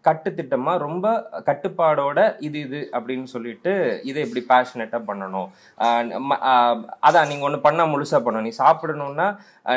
கட்டுத்திட்டமாக 0.08 0.82
ரொம்ப 0.84 1.06
கட்டுப்பாடோட 1.48 2.18
இது 2.46 2.58
இது 2.66 2.78
அப்படின்னு 2.96 3.26
சொல்லிட்டு 3.32 3.72
இதை 4.10 4.20
இப்படி 4.26 4.42
பேஷனேட்டாக 4.52 5.02
பண்ணணும். 5.08 5.48
அதான் 7.06 7.28
நீங்கள் 7.30 7.48
ஒன்று 7.48 7.64
பண்ணால் 7.66 7.92
முழுசாக 7.94 8.20
பண்ணணும். 8.26 8.48
நீ 8.48 8.54
சாப்பிடணும்னா 8.62 9.28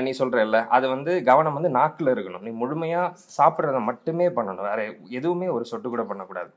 நீ 0.07 0.13
சொல்கிறல்ல 0.21 0.59
அது 0.77 0.85
வந்து 0.95 1.11
கவனம் 1.29 1.57
வந்து 1.59 1.71
நாக்கில் 1.79 2.13
இருக்கணும். 2.15 2.45
நீ 2.47 2.53
முழுமையாக 2.63 3.15
சாப்பிட்றத 3.39 3.81
மட்டுமே 3.89 4.27
பண்ணணும். 4.37 4.67
வேற 4.71 4.81
எதுவுமே 5.19 5.49
ஒரு 5.57 5.65
சொட்டு 5.71 5.89
கூட 5.95 6.05
பண்ணக்கூடாது. 6.11 6.51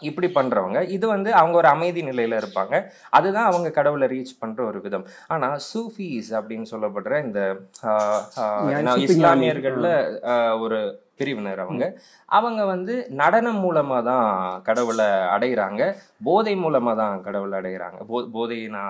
இப்படி 0.00 0.26
பண்றவங்க 0.26 0.88
இது 0.88 1.08
வந்து 1.08 1.32
அவங்க 1.32 1.56
ஒரு 1.56 1.68
அமைதி 1.68 2.02
நிலையில 2.02 2.42
இருப்பாங்க. 2.42 2.84
அதுதான் 3.10 3.44
அவங்க 3.44 3.70
கடவுளை 3.70 4.08
ரீச் 4.08 4.38
பண்ற 4.38 4.64
ஒரு 4.64 4.80
விதம். 4.80 5.06
ஆனா 5.26 5.56
சூஃபீஸ் 5.74 6.30
அப்படின்னு 6.30 6.66
சொல்லப்படுற 6.70 7.24
இந்த. 7.24 7.56
இஸ்லாமியர்கள்ல 8.96 9.88
ஆஹ், 10.22 10.60
ஒரு 10.60 11.06
பிரிவினர் 11.20 11.62
அவங்க. 11.64 11.84
அவங்க 12.38 12.62
வந்து 12.72 12.94
நடனம் 13.20 13.60
மூலமா 13.64 13.98
தான் 14.08 14.26
கடவுளை 14.68 15.06
அடைகிறாங்க 15.34 15.82
போதை 16.26 16.54
மூலமா 16.64 16.92
தான் 17.00 17.22
கடவுளை 17.26 17.54
அடைகிறாங்க 17.60 17.98
போ 18.10 18.18
போதைனா 18.34 18.82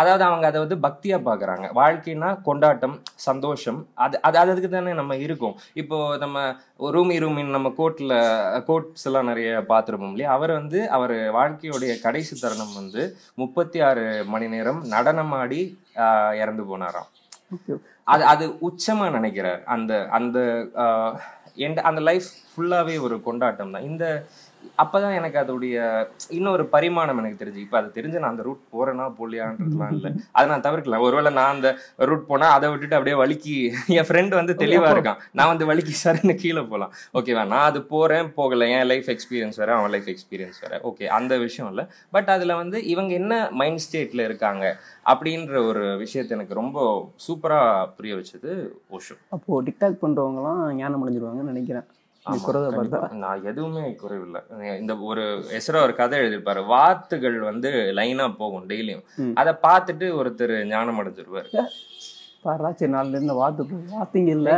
அதாவது 0.00 0.24
அவங்க 0.28 0.46
அதை 0.50 0.60
வந்து 0.64 0.78
பக்தியா 0.86 1.18
பாக்குறாங்க. 1.28 1.66
வாழ்க்கைனா 1.80 2.30
கொண்டாட்டம் 2.48 2.96
சந்தோஷம் 3.28 3.80
அது 4.06 4.16
அது 4.28 4.38
அதுக்கு 4.42 4.70
தானே 4.76 4.94
நம்ம 5.00 5.16
இருக்கோம். 5.26 5.56
இப்போ 5.82 5.98
நம்ம 6.24 6.38
ரூமி 6.96 7.16
ரூமின் 7.24 7.54
நம்ம 7.56 7.68
கோர்ட்ல 7.80 8.14
கோர்ட்ஸ் 8.68 9.06
எல்லாம் 9.10 9.30
நிறைய 9.30 9.50
பார்த்துருப்போம் 9.72 10.14
இல்லையா? 10.14 10.32
அவர் 10.38 10.52
வந்து 10.60 10.80
அவர் 10.98 11.16
வாழ்க்கையுடைய 11.38 11.92
கடைசி 12.06 12.34
தருணம் 12.42 12.76
வந்து 12.80 13.02
முப்பத்தி 13.42 13.80
ஆறு 13.88 14.04
மணி 14.34 14.48
நேரம் 14.54 14.80
நடனமாடி 14.94 15.60
இறந்து 16.42 16.64
போனாராம். 16.70 17.08
ஓகே. 17.56 17.74
அது 18.06 18.24
அது 18.24 18.44
உச்சமா 18.60 19.06
நினைக்கிறார். 19.10 19.62
அந்த 19.64 19.92
அந்த 20.10 20.38
அந்த 21.82 22.00
லைஃப் 22.00 22.28
ஃபுல்லாவே 22.50 23.00
ஒரு 23.00 23.16
கொண்டாட்டம் 23.22 23.70
தான் 23.70 23.82
இந்த 23.82 24.04
அப்பதான் 24.82 25.16
எனக்கு 25.18 25.38
அதோடைய 25.42 25.76
இன்னொரு 26.36 26.64
பரிமாணம் 26.74 27.18
எனக்கு 27.22 27.40
தெரிஞ்சு. 27.42 27.60
இப்போ 27.64 27.76
அது 27.80 27.88
தெரிஞ்சு 27.96 28.20
நான் 28.22 28.32
அந்த 28.34 28.44
ரூட் 28.48 28.62
போறேனா 28.74 29.06
போலியான்றதுலாம் 29.18 29.92
இல்லை. 29.96 30.10
அதை 30.32 30.44
நான் 30.52 30.64
தவிர்க்கலாம் 30.66 31.04
ஒருவேளை 31.06 31.32
நான் 31.38 31.54
அந்த 31.54 31.70
ரூட் 32.10 32.26
போனா 32.30 32.48
அதை 32.56 32.70
விட்டுட்டு 32.70 32.98
அப்படியே 32.98 33.16
வலிக்கி 33.22 33.56
என் 33.98 34.08
ஃப்ரெண்ட் 34.10 34.34
வந்து 34.40 34.56
தெளிவா 34.62 34.90
இருக்கான். 34.94 35.20
நான் 35.40 35.50
வந்து 35.52 35.68
வலிக்கி 35.70 35.94
சரின்னு 36.04 36.36
கீழே 36.42 36.64
போகலாம் 36.72 36.92
ஓகேவா 37.20 37.44
நான் 37.54 37.68
அது 37.70 37.82
போறேன் 37.94 38.32
போகல. 38.38 38.68
என் 38.76 38.88
லைஃப் 38.92 39.10
எக்ஸ்பீரியன்ஸ் 39.14 39.60
வேற 39.62 39.70
அவன் 39.78 39.94
லைஃப் 39.96 40.10
எக்ஸ்பீரியன்ஸ் 40.14 40.60
வேற. 40.64 40.80
ஓகே 40.90 41.06
அந்த 41.18 41.38
விஷயம் 41.46 41.70
இல்லை. 41.72 41.86
பட் 42.16 42.30
அதுல 42.36 42.56
வந்து 42.62 42.80
இவங்க 42.94 43.12
என்ன 43.22 43.42
மைண்ட் 43.62 43.84
ஸ்டேட்ல 43.86 44.28
இருக்காங்க 44.30 44.64
அப்படின்ற 45.14 45.56
ஒரு 45.70 45.84
விஷயத்தை 46.04 46.32
எனக்கு 46.38 46.60
ரொம்ப 46.62 46.78
சூப்பரா 47.26 47.60
புரிய 47.96 48.14
வச்சது 48.20 48.52
ஓஷோ. 48.96 49.16
அப்போ 49.36 49.62
டிக்டாக் 49.68 50.02
பண்றவங்கலாம் 50.04 50.62
ஞானம் 50.82 51.02
அடைஞ்சிருவாங்கன்னு 51.02 51.52
நினைக்கிறேன். 51.54 51.88
நான் 53.22 53.44
எதுவுமே 53.50 53.84
குறைவில்லை. 54.02 54.40
இந்த 54.80 54.92
ஒரு 55.10 55.22
எஸ்ரா 55.58 55.78
ஒரு 55.86 55.94
கதை 56.00 56.18
எழுதியிருப்பாரு. 56.20 56.60
வாத்துகள் 56.72 57.38
வந்து 57.48 57.70
லைனா 57.98 58.26
போகும் 58.40 58.68
டெய்லியும். 58.70 59.04
அதை 59.40 59.52
பார்த்துட்டு 59.66 60.06
ஒருத்தர் 60.20 60.54
ஞானம் 60.72 61.00
அடைஞ்சிருவாரு. 61.00 61.48
பாரா 62.44 62.70
சரி 62.78 62.92
நாலுல 62.92 63.16
இருந்து 63.18 63.34
வாத்து 63.40 63.64
வாத்திங்க 63.96 64.30
இல்ல. 64.36 64.52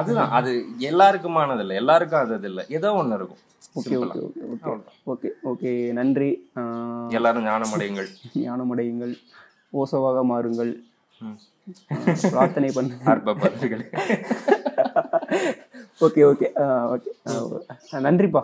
அதுதான் 0.00 0.32
அது 0.38 0.50
எல்லாருக்குமானது 0.90 1.62
இல்லை 1.64 1.76
எல்லாருக்கும் 1.82 2.22
அது 2.22 2.48
இல்லை 2.50 2.64
ஏதோ 2.78 2.88
ஒண்ணு 3.02 3.16
இருக்கும். 3.18 3.42
Okay 3.80 3.96
okay. 4.04 4.20
Okay 4.26 4.70
okay. 4.72 4.92
Okay 5.12 5.28
okay 5.50 5.72
நன்றி. 5.98 6.30
எல்லாரும் 7.18 7.46
ஞானம் 7.50 7.74
அடையுங்கள். 7.76 8.10
ஞானமடையுங்கள் 8.46 9.14
ஓசவாக 9.80 10.24
மாறுங்கள். 10.32 10.72
பிரார்த்தனை 12.32 12.68
பதில்கள் 12.76 13.84
ஓகே 16.00 16.20
ஓகே. 16.28 16.48
ஓகே. 16.94 17.10
நன்றிப்பா. 18.00 18.42